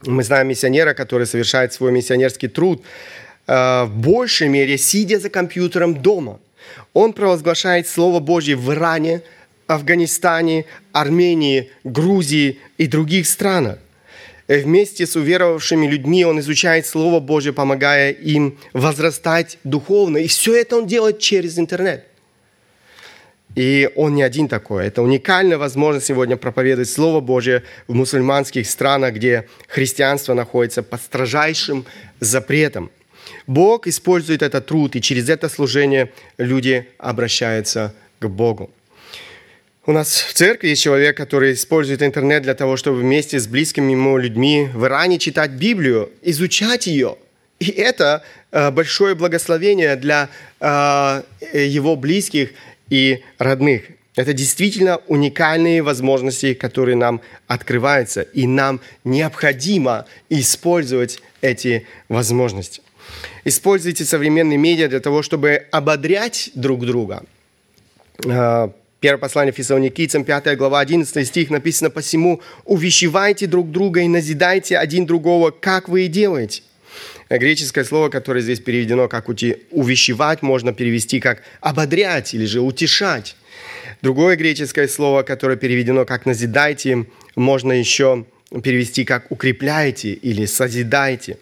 Мы 0.05 0.23
знаем 0.23 0.47
миссионера, 0.47 0.93
который 0.93 1.27
совершает 1.27 1.73
свой 1.73 1.91
миссионерский 1.91 2.47
труд 2.47 2.81
э, 3.47 3.83
в 3.83 3.91
большей 3.93 4.47
мере, 4.47 4.77
сидя 4.77 5.19
за 5.19 5.29
компьютером 5.29 5.95
дома– 5.95 6.39
он 6.93 7.13
провозглашает 7.13 7.87
Слово 7.87 8.19
Божье 8.19 8.55
в 8.55 8.71
Иране, 8.71 9.21
Афганистане, 9.67 10.65
Армении, 10.91 11.71
Грузии 11.83 12.59
и 12.77 12.87
других 12.87 13.27
странах. 13.27 13.79
И 14.47 14.57
вместе 14.57 15.07
с 15.07 15.15
уверовавшими 15.15 15.87
людьми 15.87 16.23
он 16.23 16.39
изучает 16.39 16.85
Слово 16.85 17.19
Божье, 17.19 17.51
помогая 17.51 18.11
им 18.11 18.57
возрастать 18.73 19.57
духовно. 19.63 20.17
И 20.17 20.27
все 20.27 20.55
это 20.55 20.77
он 20.77 20.85
делает 20.85 21.19
через 21.19 21.57
интернет. 21.57 22.05
И 23.55 23.89
он 23.95 24.13
не 24.15 24.21
один 24.21 24.47
такой. 24.47 24.85
Это 24.85 25.01
уникальная 25.01 25.57
возможность 25.57 26.05
сегодня 26.05 26.35
проповедовать 26.35 26.89
Слово 26.89 27.21
Божье 27.21 27.63
в 27.87 27.93
мусульманских 27.93 28.69
странах, 28.69 29.15
где 29.15 29.47
христианство 29.67 30.33
находится 30.33 30.83
под 30.83 31.01
строжайшим 31.01 31.85
запретом. 32.19 32.91
Бог 33.47 33.87
использует 33.87 34.41
этот 34.41 34.65
труд, 34.65 34.95
и 34.95 35.01
через 35.01 35.29
это 35.29 35.49
служение 35.49 36.11
люди 36.37 36.87
обращаются 36.97 37.93
к 38.19 38.27
Богу. 38.27 38.71
У 39.87 39.91
нас 39.91 40.21
в 40.21 40.33
церкви 40.33 40.69
есть 40.69 40.81
человек, 40.81 41.15
который 41.15 41.53
использует 41.53 42.01
интернет 42.01 42.41
для 42.41 42.55
того, 42.55 42.75
чтобы 42.75 42.97
вместе 42.97 43.39
с 43.39 43.47
близкими 43.47 43.91
ему 43.91 44.17
людьми 44.17 44.67
в 44.73 44.85
Иране 44.85 45.19
читать 45.19 45.51
Библию, 45.51 46.09
изучать 46.23 46.87
ее. 46.87 47.17
И 47.59 47.69
это 47.69 48.23
э, 48.51 48.71
большое 48.71 49.13
благословение 49.13 49.95
для 49.95 50.29
э, 50.59 51.21
его 51.53 51.95
близких 51.95 52.49
и 52.89 53.23
родных. 53.37 53.83
Это 54.15 54.33
действительно 54.33 55.01
уникальные 55.07 55.83
возможности, 55.83 56.53
которые 56.53 56.95
нам 56.95 57.21
открываются, 57.47 58.21
и 58.21 58.47
нам 58.47 58.79
необходимо 59.03 60.05
использовать 60.29 61.21
эти 61.41 61.85
возможности. 62.09 62.81
Используйте 63.43 64.05
современные 64.05 64.57
медиа 64.57 64.87
для 64.87 64.99
того, 64.99 65.21
чтобы 65.21 65.65
ободрять 65.71 66.49
друг 66.55 66.85
друга. 66.85 67.23
А, 68.27 68.71
первое 68.99 69.19
послание 69.19 69.53
Фессалоникийцам, 69.53 70.23
5 70.23 70.57
глава, 70.57 70.79
11 70.79 71.27
стих 71.27 71.49
написано 71.49 71.89
«Посему 71.89 72.41
увещевайте 72.63 73.47
друг 73.47 73.71
друга 73.71 74.01
и 74.01 74.07
назидайте 74.07 74.77
один 74.77 75.05
другого, 75.05 75.51
как 75.51 75.89
вы 75.89 76.05
и 76.05 76.07
делаете». 76.07 76.63
Греческое 77.29 77.83
слово, 77.83 78.09
которое 78.09 78.41
здесь 78.41 78.59
переведено 78.59 79.07
как 79.07 79.29
«увещевать», 79.29 80.41
можно 80.41 80.73
перевести 80.73 81.19
как 81.19 81.41
«ободрять» 81.61 82.33
или 82.33 82.45
же 82.45 82.61
«утешать». 82.61 83.35
Другое 84.01 84.35
греческое 84.35 84.87
слово, 84.87 85.23
которое 85.23 85.57
переведено 85.57 86.05
как 86.05 86.25
«назидайте», 86.25 87.05
можно 87.35 87.71
еще 87.71 88.25
перевести 88.63 89.05
как 89.05 89.31
«укрепляйте» 89.31 90.13
или 90.13 90.45
«созидайте». 90.45 91.37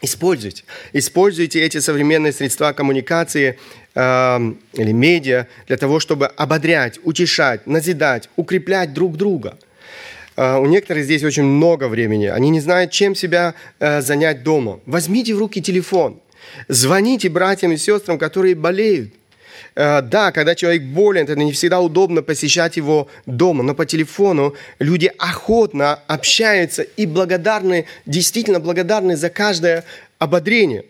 Используйте. 0.00 0.64
Используйте 0.92 1.60
эти 1.60 1.78
современные 1.78 2.32
средства 2.32 2.72
коммуникации 2.72 3.58
э, 3.94 4.52
или 4.74 4.92
медиа 4.92 5.46
для 5.66 5.76
того, 5.76 5.98
чтобы 5.98 6.26
ободрять, 6.26 7.00
утешать, 7.02 7.66
назидать, 7.66 8.30
укреплять 8.36 8.92
друг 8.92 9.16
друга. 9.16 9.58
Э, 10.36 10.58
у 10.58 10.66
некоторых 10.66 11.04
здесь 11.04 11.24
очень 11.24 11.42
много 11.42 11.88
времени. 11.88 12.26
Они 12.26 12.50
не 12.50 12.60
знают, 12.60 12.92
чем 12.92 13.16
себя 13.16 13.54
э, 13.80 14.00
занять 14.00 14.44
дома. 14.44 14.78
Возьмите 14.86 15.34
в 15.34 15.38
руки 15.38 15.60
телефон. 15.60 16.20
Звоните 16.68 17.28
братьям 17.28 17.72
и 17.72 17.76
сестрам, 17.76 18.18
которые 18.18 18.54
болеют. 18.54 19.12
Э, 19.78 20.02
да, 20.02 20.32
когда 20.32 20.56
человек 20.56 20.82
болен, 20.82 21.22
это 21.22 21.36
не 21.36 21.52
всегда 21.52 21.80
удобно 21.80 22.22
посещать 22.22 22.76
его 22.76 23.06
дома, 23.26 23.62
но 23.62 23.76
по 23.76 23.86
телефону 23.86 24.56
люди 24.80 25.12
охотно 25.18 26.00
общаются 26.08 26.82
и 26.82 27.06
благодарны, 27.06 27.86
действительно 28.04 28.58
благодарны 28.58 29.16
за 29.16 29.30
каждое 29.30 29.84
ободрение. 30.18 30.84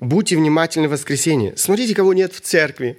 Будьте 0.00 0.36
внимательны 0.36 0.86
в 0.86 0.90
воскресенье. 0.90 1.54
Смотрите, 1.56 1.94
кого 1.94 2.12
нет 2.12 2.34
в 2.34 2.42
церкви. 2.42 2.98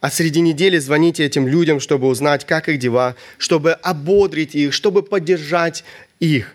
А 0.00 0.10
среди 0.10 0.40
недели 0.40 0.78
звоните 0.78 1.22
этим 1.22 1.46
людям, 1.46 1.80
чтобы 1.80 2.06
узнать, 2.06 2.46
как 2.46 2.70
их 2.70 2.78
дела, 2.78 3.14
чтобы 3.36 3.72
ободрить 3.72 4.54
их, 4.54 4.72
чтобы 4.72 5.02
поддержать 5.02 5.84
их. 6.18 6.54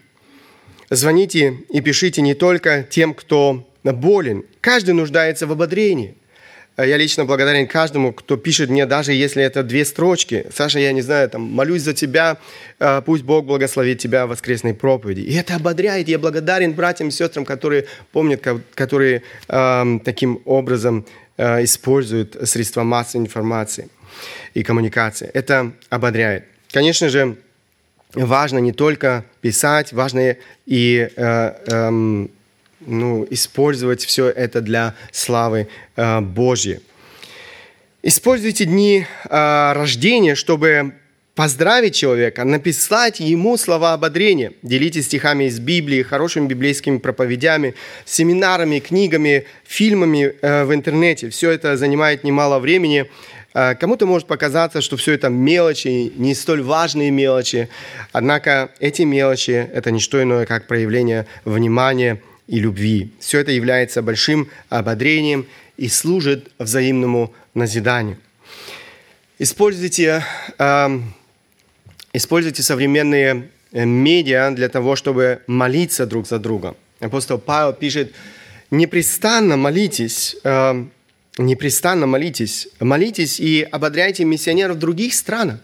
Звоните 0.89 1.59
и 1.69 1.81
пишите 1.81 2.23
не 2.23 2.33
только 2.33 2.81
тем, 2.81 3.13
кто 3.13 3.63
болен. 3.83 4.43
Каждый 4.59 4.95
нуждается 4.95 5.45
в 5.45 5.51
ободрении– 5.51 6.15
я 6.77 6.97
лично 6.97 7.25
благодарен 7.25 7.67
каждому, 7.67 8.13
кто 8.13 8.35
пишет 8.35 8.69
мне, 8.69 8.85
даже 8.85 9.13
если 9.13 9.43
это 9.43 9.61
две 9.63 9.85
строчки. 9.85 10.47
Саша, 10.53 10.79
я 10.79 10.91
не 10.91 11.01
знаю, 11.01 11.29
там, 11.29 11.41
молюсь 11.41 11.83
за 11.83 11.93
тебя, 11.93 12.37
э, 12.79 13.01
пусть 13.05 13.23
Бог 13.23 13.45
благословит 13.45 13.99
тебя 13.99 14.25
в 14.25 14.29
воскресной 14.29 14.73
проповеди. 14.73 15.21
И 15.21 15.35
это 15.35 15.55
ободряет. 15.55 16.07
Я 16.07 16.17
благодарен 16.17 16.73
братьям 16.73 17.09
и 17.09 17.11
сестрам, 17.11 17.45
которые 17.45 17.85
помнят, 18.11 18.41
которые 18.73 19.21
э, 19.47 19.99
таким 20.03 20.41
образом 20.45 21.05
э, 21.37 21.63
используют 21.63 22.37
средства 22.49 22.83
массовой 22.83 23.25
информации 23.25 23.89
и 24.53 24.63
коммуникации. 24.63 25.29
Это 25.33 25.73
ободряет. 25.89 26.45
Конечно 26.71 27.09
же, 27.09 27.37
важно 28.13 28.57
не 28.59 28.71
только 28.71 29.25
писать, 29.41 29.93
важно 29.93 30.37
и 30.65 31.09
э, 31.15 31.53
э, 31.67 32.27
ну, 32.85 33.25
использовать 33.29 34.03
все 34.03 34.29
это 34.29 34.61
для 34.61 34.95
славы 35.11 35.67
э, 35.95 36.21
Божьей. 36.21 36.79
Используйте 38.01 38.65
дни 38.65 39.05
э, 39.29 39.73
рождения, 39.73 40.35
чтобы 40.35 40.93
поздравить 41.35 41.95
человека, 41.95 42.43
написать 42.43 43.19
ему 43.19 43.57
слова 43.57 43.93
ободрения. 43.93 44.53
Делитесь 44.61 45.05
стихами 45.05 45.45
из 45.45 45.59
Библии, 45.59 46.03
хорошими 46.03 46.47
библейскими 46.47 46.97
проповедями, 46.97 47.75
семинарами, 48.05 48.79
книгами, 48.79 49.45
фильмами 49.63 50.35
э, 50.41 50.65
в 50.65 50.73
интернете. 50.73 51.29
Все 51.29 51.51
это 51.51 51.75
занимает 51.75 52.23
немало 52.23 52.59
времени. 52.59 53.09
Э, 53.53 53.73
кому-то 53.75 54.05
может 54.05 54.27
показаться, 54.27 54.81
что 54.81 54.95
все 54.95 55.13
это 55.13 55.29
мелочи, 55.29 56.11
не 56.15 56.35
столь 56.35 56.61
важные 56.61 57.09
мелочи. 57.09 57.69
Однако 58.11 58.69
эти 58.79 59.01
мелочи– 59.03 59.69
это 59.73 59.89
не 59.89 59.99
что 59.99 60.21
иное, 60.21 60.45
как 60.45 60.67
проявление 60.67 61.25
внимания– 61.45 62.21
и 62.47 62.59
любви. 62.59 63.11
Все 63.19 63.39
это 63.39 63.51
является 63.51 64.01
большим 64.01 64.49
ободрением 64.69 65.45
и 65.77 65.87
служит 65.87 66.51
взаимному 66.59 67.33
назиданию. 67.53 68.17
Используйте, 69.39 70.23
э, 70.59 70.99
используйте 72.13 72.63
современные 72.63 73.49
э, 73.71 73.85
медиа 73.85 74.51
для 74.51 74.69
того, 74.69 74.95
чтобы 74.95 75.41
молиться 75.47 76.05
друг 76.05 76.27
за 76.27 76.39
друга. 76.39 76.75
Апостол 76.99 77.37
Павел 77.39 77.73
пишет, 77.73 78.13
непрестанно 78.71 79.57
молитесь, 79.57 80.35
э, 80.43 80.85
непрестанно 81.37 82.07
молитесь, 82.07 82.67
молитесь 82.79 83.39
и 83.39 83.61
ободряйте 83.63 84.25
миссионеров 84.25 84.77
других 84.77 85.13
странах. 85.13 85.59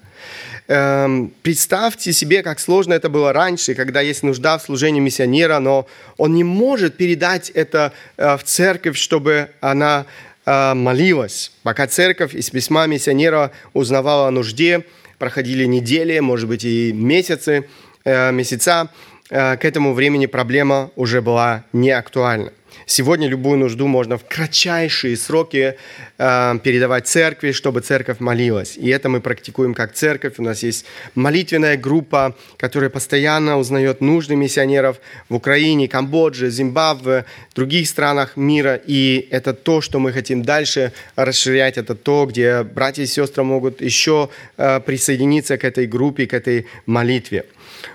Эм, 0.72 1.34
представьте 1.42 2.14
себе, 2.14 2.44
как 2.44 2.60
сложно 2.60 2.94
это 2.94 3.10
было 3.10 3.34
раньше, 3.34 3.74
когда 3.74 4.02
есть 4.02 4.22
нужда 4.22 4.60
в 4.60 4.62
служении 4.62 5.00
миссионера, 5.00 5.58
но 5.58 5.88
он 6.18 6.36
не 6.36 6.44
может 6.44 6.96
передать 6.96 7.50
это 7.50 7.92
э, 8.18 8.38
в 8.38 8.44
церковь, 8.44 8.96
чтобы 8.96 9.50
она 9.62 10.06
э, 10.46 10.74
молилась. 10.76 11.54
Пока 11.64 11.88
церковь 11.88 12.36
из 12.36 12.52
письма 12.52 12.86
миссионера 12.86 13.52
узнавала 13.74 14.28
о 14.28 14.32
нужде, 14.32 14.86
проходили 15.18 15.66
недели, 15.66 16.20
может 16.20 16.48
быть 16.48 16.64
и 16.64 16.94
месяцы, 16.94 17.68
э, 18.06 18.32
месяца, 18.32 18.90
к 19.30 19.60
этому 19.62 19.94
времени 19.94 20.26
проблема 20.26 20.90
уже 20.96 21.22
была 21.22 21.64
не 21.72 21.92
актуальна. 21.92 22.52
Сегодня 22.86 23.28
любую 23.28 23.60
нужду 23.60 23.88
можно 23.88 24.18
в 24.18 24.26
кратчайшие 24.26 25.16
сроки 25.16 25.76
э, 26.18 26.60
передавать 26.64 27.08
церкви, 27.08 27.52
чтобы 27.52 27.82
церковь 27.82 28.20
молилась. 28.20 28.78
И 28.78 28.90
это 28.90 29.10
мы 29.10 29.22
практикуем 29.22 29.74
как 29.74 29.94
церковь. 29.94 30.36
У 30.38 30.42
нас 30.42 30.64
есть 30.64 30.86
молитвенная 31.16 31.78
группа, 31.78 32.36
которая 32.58 32.90
постоянно 32.90 33.58
узнает 33.58 34.02
нужды 34.02 34.36
миссионеров 34.36 35.00
в 35.30 35.36
Украине, 35.36 35.88
Камбодже, 35.88 36.50
Зимбабве, 36.50 37.26
других 37.54 37.88
странах 37.88 38.38
мира. 38.38 38.80
И 38.88 39.28
это 39.30 39.54
то, 39.54 39.82
что 39.82 40.00
мы 40.00 40.12
хотим 40.12 40.42
дальше 40.44 40.92
расширять. 41.16 41.78
Это 41.78 41.96
то, 41.96 42.26
где 42.26 42.64
братья 42.64 43.04
и 43.04 43.08
сестры 43.08 43.44
могут 43.44 43.82
еще 43.82 44.30
э, 44.58 44.80
присоединиться 44.80 45.58
к 45.58 45.64
этой 45.64 45.86
группе, 45.86 46.26
к 46.26 46.34
этой 46.34 46.66
молитве. 46.86 47.46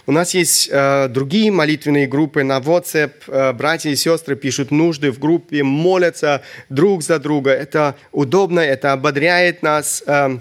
У 0.07 0.13
нас 0.13 0.35
есть 0.35 0.69
э, 0.71 1.09
другие 1.09 1.51
молитвенные 1.51 2.07
группы 2.07 2.45
на 2.45 2.59
WhatsApp. 2.59 3.13
Э, 3.29 3.53
братья 3.53 3.91
и 3.91 3.97
сестры 3.97 4.37
пишут 4.37 4.71
нужды 4.71 5.11
в 5.11 5.19
группе, 5.19 5.63
молятся 5.63 6.43
друг 6.69 7.03
за 7.03 7.19
друга. 7.19 7.51
Это 7.51 7.95
удобно, 8.13 8.61
это 8.61 8.93
ободряет 8.93 9.63
нас 9.63 10.03
э, 10.07 10.39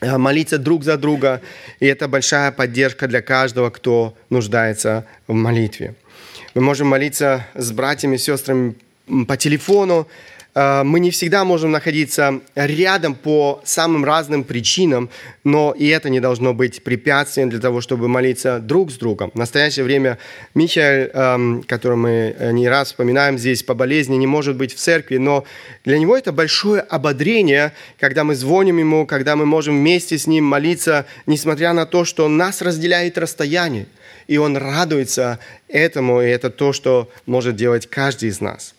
э, 0.00 0.18
молиться 0.18 0.58
друг 0.58 0.84
за 0.84 0.96
друга. 0.96 1.40
И 1.78 1.86
это 1.86 2.08
большая 2.08 2.50
поддержка 2.50 3.06
для 3.06 3.22
каждого, 3.22 3.70
кто 3.70 4.16
нуждается 4.28 5.06
в 5.28 5.34
молитве. 5.34 5.94
Мы 6.54 6.62
можем 6.62 6.88
молиться 6.88 7.46
с 7.54 7.70
братьями 7.70 8.16
и 8.16 8.18
сестрами 8.18 8.74
по 9.28 9.36
телефону, 9.36 10.08
мы 10.54 10.98
не 10.98 11.10
всегда 11.10 11.44
можем 11.44 11.70
находиться 11.70 12.40
рядом 12.54 13.14
по 13.14 13.60
самым 13.64 14.04
разным 14.04 14.44
причинам, 14.44 15.10
но 15.44 15.72
и 15.76 15.86
это 15.88 16.10
не 16.10 16.20
должно 16.20 16.52
быть 16.54 16.82
препятствием 16.82 17.50
для 17.50 17.60
того, 17.60 17.80
чтобы 17.80 18.08
молиться 18.08 18.58
друг 18.58 18.90
с 18.90 18.96
другом. 18.96 19.30
В 19.30 19.36
настоящее 19.36 19.84
время 19.84 20.18
Михаил, 20.54 21.10
эм, 21.12 21.62
которого 21.62 21.96
мы 21.96 22.34
э, 22.36 22.52
не 22.52 22.68
раз 22.68 22.88
вспоминаем 22.88 23.38
здесь 23.38 23.62
по 23.62 23.74
болезни, 23.74 24.16
не 24.16 24.26
может 24.26 24.56
быть 24.56 24.74
в 24.74 24.78
церкви, 24.78 25.18
но 25.18 25.44
для 25.84 25.98
него 25.98 26.16
это 26.16 26.32
большое 26.32 26.80
ободрение, 26.80 27.72
когда 27.98 28.24
мы 28.24 28.34
звоним 28.34 28.78
ему, 28.78 29.06
когда 29.06 29.36
мы 29.36 29.46
можем 29.46 29.78
вместе 29.78 30.18
с 30.18 30.26
ним 30.26 30.44
молиться, 30.44 31.06
несмотря 31.26 31.72
на 31.72 31.86
то, 31.86 32.04
что 32.04 32.28
нас 32.28 32.60
разделяет 32.62 33.18
расстояние. 33.18 33.86
И 34.26 34.36
он 34.36 34.56
радуется 34.56 35.38
этому, 35.68 36.22
и 36.22 36.26
это 36.26 36.50
то, 36.50 36.72
что 36.72 37.10
может 37.26 37.56
делать 37.56 37.88
каждый 37.88 38.28
из 38.28 38.40
нас. 38.40 38.74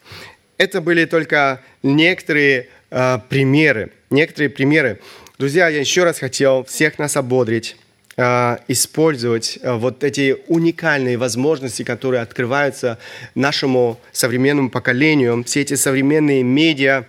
Это 0.62 0.80
были 0.80 1.06
только 1.06 1.60
некоторые 1.82 2.68
э, 2.92 3.20
примеры. 3.30 3.94
Некоторые 4.12 4.52
примеры. 4.52 5.00
Друзья, 5.40 5.68
я 5.70 5.80
еще 5.80 6.04
раз 6.04 6.20
хотел 6.20 6.66
всех 6.66 7.00
нас 7.00 7.18
ободрить, 7.18 7.78
э, 8.16 8.58
использовать 8.68 9.58
э, 9.60 9.74
вот 9.74 10.04
эти 10.04 10.38
уникальные 10.50 11.18
возможности, 11.18 11.82
которые 11.82 12.22
открываются 12.22 13.00
нашему 13.34 14.00
современному 14.12 14.70
поколению, 14.70 15.44
все 15.46 15.62
эти 15.62 15.74
современные 15.74 16.44
медиа 16.44 17.06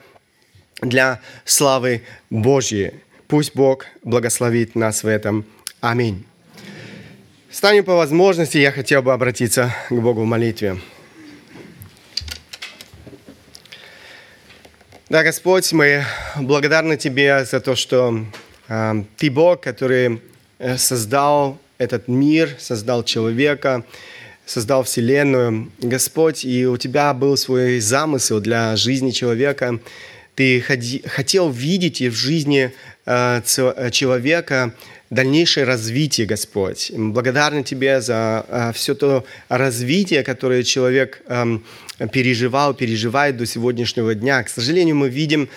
для 0.80 1.20
славы 1.44 2.00
Божьей. 2.30 2.92
Пусть 3.28 3.55
Бог 3.55 3.84
благословит 4.03 4.74
нас 4.76 5.03
в 5.03 5.07
этом. 5.07 5.44
Аминь. 5.82 6.24
Станем 7.50 7.84
по 7.84 7.96
возможности, 7.96 8.57
я 8.57 8.72
хотел 8.72 9.03
бы 9.03 9.12
обратиться 9.12 9.74
к 9.90 9.92
Богу 9.92 10.22
в 10.22 10.26
молитве. 10.26 10.78
Да, 15.12 15.22
Господь, 15.22 15.70
мы 15.74 16.06
благодарны 16.40 16.96
Тебе 16.96 17.44
за 17.44 17.60
то, 17.60 17.76
что 17.76 18.24
э, 18.66 19.04
Ты 19.18 19.30
Бог, 19.30 19.60
который 19.60 20.22
э, 20.58 20.78
создал 20.78 21.58
этот 21.76 22.08
мир, 22.08 22.56
создал 22.58 23.04
человека, 23.04 23.84
создал 24.46 24.84
Вселенную. 24.84 25.70
Господь, 25.80 26.46
и 26.46 26.66
у 26.66 26.78
Тебя 26.78 27.12
был 27.12 27.36
свой 27.36 27.78
замысел 27.80 28.40
для 28.40 28.74
жизни 28.76 29.10
человека. 29.10 29.80
Ты 30.34 30.62
ходи, 30.62 31.02
хотел 31.06 31.50
видеть 31.50 32.00
в 32.00 32.14
жизни 32.14 32.72
э, 33.04 33.42
человека 33.90 34.72
дальнейшее 35.12 35.64
развитие, 35.64 36.26
Господь. 36.26 36.90
Мы 36.96 37.12
благодарны 37.12 37.62
Тебе 37.62 38.00
за 38.00 38.46
э, 38.48 38.72
все 38.74 38.94
то 38.94 39.24
развитие, 39.48 40.22
которое 40.22 40.62
человек 40.62 41.22
переживал, 42.12 42.74
переживает 42.74 43.36
до 43.36 43.46
сегодняшнего 43.46 44.14
дня. 44.14 44.42
К 44.42 44.48
сожалению, 44.48 44.96
мы 44.96 45.08
видим, 45.08 45.48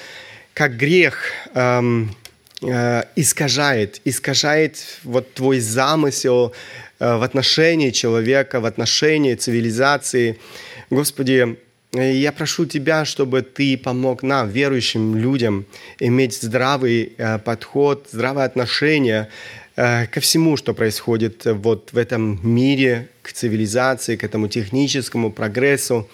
как 0.53 0.75
грех 0.75 1.31
э, 1.53 3.03
искажает, 3.15 4.01
искажает 4.05 4.77
вот 5.03 5.33
Твой 5.33 5.59
замысел 5.59 6.53
э, 6.99 7.15
в 7.15 7.23
отношении 7.23 7.91
человека, 7.91 8.59
в 8.59 8.65
отношении 8.65 9.35
цивилизации. 9.35 10.37
Господи, 10.89 11.57
я 12.01 12.31
прошу 12.31 12.65
Тебя, 12.65 13.05
чтобы 13.05 13.41
Ты 13.41 13.77
помог 13.77 14.23
нам, 14.23 14.49
верующим 14.49 15.15
людям, 15.15 15.65
иметь 15.99 16.33
здравый 16.33 17.13
э, 17.17 17.39
подход, 17.39 18.07
здравое 18.11 18.45
отношение 18.45 19.29
э, 19.75 20.07
ко 20.07 20.19
всему, 20.19 20.57
что 20.57 20.73
происходит 20.73 21.45
вот 21.45 21.93
в 21.93 21.97
этом 21.97 22.39
мире, 22.43 23.09
к 23.21 23.31
цивилизации, 23.31 24.15
к 24.15 24.23
этому 24.23 24.47
техническому 24.47 25.31
прогрессу. 25.31 26.09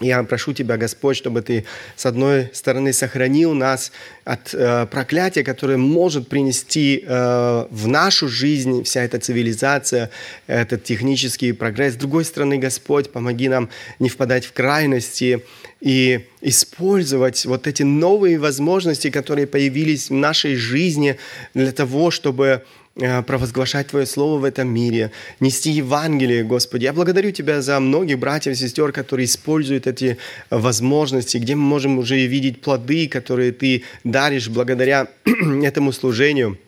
Я 0.00 0.22
прошу 0.22 0.54
Тебя, 0.54 0.78
Господь, 0.78 1.18
чтобы 1.18 1.42
Ты, 1.42 1.66
с 1.94 2.06
одной 2.06 2.48
стороны, 2.54 2.94
сохранил 2.94 3.52
нас 3.52 3.92
от 4.24 4.54
э, 4.54 4.86
проклятия, 4.86 5.44
которое 5.44 5.76
может 5.76 6.26
принести 6.26 7.04
э, 7.06 7.66
в 7.70 7.86
нашу 7.86 8.26
жизнь 8.26 8.82
вся 8.84 9.02
эта 9.02 9.18
цивилизация, 9.18 10.10
этот 10.46 10.84
технический 10.84 11.52
прогресс. 11.52 11.94
С 11.94 11.96
другой 11.96 12.24
стороны, 12.24 12.56
Господь, 12.56 13.12
помоги 13.12 13.48
нам 13.48 13.68
не 13.98 14.08
впадать 14.08 14.46
в 14.46 14.54
крайности 14.54 15.44
и 15.82 16.26
использовать 16.40 17.44
вот 17.44 17.66
эти 17.66 17.82
новые 17.82 18.38
возможности, 18.38 19.10
которые 19.10 19.46
появились 19.46 20.08
в 20.08 20.14
нашей 20.14 20.54
жизни 20.54 21.18
для 21.52 21.72
того, 21.72 22.10
чтобы 22.10 22.64
провозглашать 22.94 23.88
Твое 23.88 24.04
Слово 24.04 24.40
в 24.40 24.44
этом 24.44 24.68
мире, 24.68 25.10
нести 25.38 25.70
Евангелие, 25.70 26.42
Господи. 26.44 26.84
Я 26.84 26.92
благодарю 26.92 27.30
Тебя 27.30 27.62
за 27.62 27.78
многих 27.80 28.18
братьев 28.18 28.52
и 28.52 28.56
сестер, 28.56 28.92
которые 28.92 29.26
используют 29.26 29.86
эти 29.86 30.18
возможности, 30.50 31.38
где 31.38 31.54
мы 31.54 31.62
можем 31.62 31.98
уже 31.98 32.26
видеть 32.26 32.60
плоды, 32.60 33.08
которые 33.08 33.52
Ты 33.52 33.84
даришь 34.04 34.48
благодаря 34.48 35.08
этому 35.62 35.92
служению. 35.92 36.58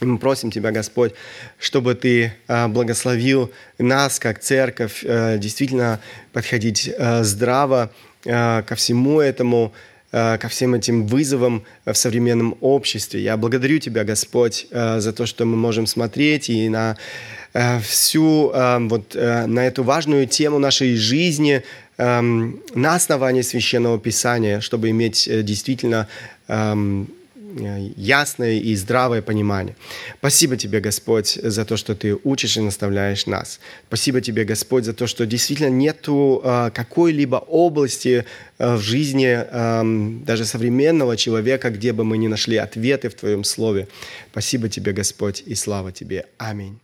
Мы 0.00 0.18
просим 0.18 0.50
Тебя, 0.50 0.70
Господь, 0.70 1.12
чтобы 1.58 1.94
Ты 1.94 2.32
э, 2.46 2.68
благословил 2.68 3.50
нас, 3.78 4.20
как 4.20 4.38
церковь, 4.38 5.02
э, 5.02 5.38
действительно 5.38 6.00
подходить 6.32 6.90
здраво 7.22 7.90
ко 8.24 8.74
всему 8.74 9.20
этому, 9.20 9.72
Э, 9.72 9.97
ко 10.10 10.48
всем 10.48 10.74
этим 10.74 11.06
вызовам 11.06 11.64
в 11.84 11.94
современном 11.94 12.56
обществе. 12.60 13.22
Я 13.22 13.36
благодарю 13.36 13.78
Тебя, 13.78 14.04
Господь, 14.04 14.66
э, 14.70 15.00
за 15.00 15.12
то, 15.12 15.26
что 15.26 15.44
мы 15.44 15.56
можем 15.56 15.86
смотреть 15.86 16.48
и 16.48 16.68
на 16.68 16.96
э, 17.52 17.80
всю 17.80 18.52
вот 18.88 19.14
на 19.14 19.66
эту 19.66 19.82
важную 19.82 20.26
тему 20.26 20.58
нашей 20.58 20.96
жизни 20.96 21.62
эм, 21.98 22.60
на 22.74 22.94
основании 22.94 23.42
священного 23.42 23.98
писания, 23.98 24.60
чтобы 24.60 24.90
иметь 24.90 25.28
действительно 25.44 26.08
эм, 26.48 27.08
Э, 27.08 27.17
ясное 27.58 28.58
и 28.58 28.74
здравое 28.76 29.22
понимание. 29.22 29.76
Спасибо 30.18 30.56
Тебе, 30.56 30.80
Господь, 30.80 31.38
за 31.42 31.64
то, 31.64 31.76
что 31.76 31.94
Ты 31.94 32.16
учишь 32.24 32.56
и 32.56 32.60
наставляешь 32.60 33.26
нас. 33.26 33.60
Спасибо 33.88 34.20
Тебе, 34.20 34.44
Господь, 34.44 34.84
за 34.84 34.92
то, 34.92 35.06
что 35.06 35.26
действительно 35.26 35.70
нету 35.70 36.40
э, 36.44 36.70
какой-либо 36.74 37.36
области 37.36 38.24
э, 38.58 38.74
в 38.76 38.80
жизни 38.80 39.38
э, 39.38 40.24
даже 40.24 40.44
современного 40.44 41.16
человека, 41.16 41.70
где 41.70 41.92
бы 41.92 42.04
мы 42.04 42.18
не 42.18 42.28
нашли 42.28 42.56
ответы 42.56 43.08
в 43.08 43.14
Твоем 43.14 43.44
Слове. 43.44 43.88
Спасибо 44.30 44.68
Тебе, 44.68 44.92
Господь, 44.92 45.42
и 45.46 45.54
слава 45.54 45.92
Тебе. 45.92 46.24
Аминь. 46.38 46.78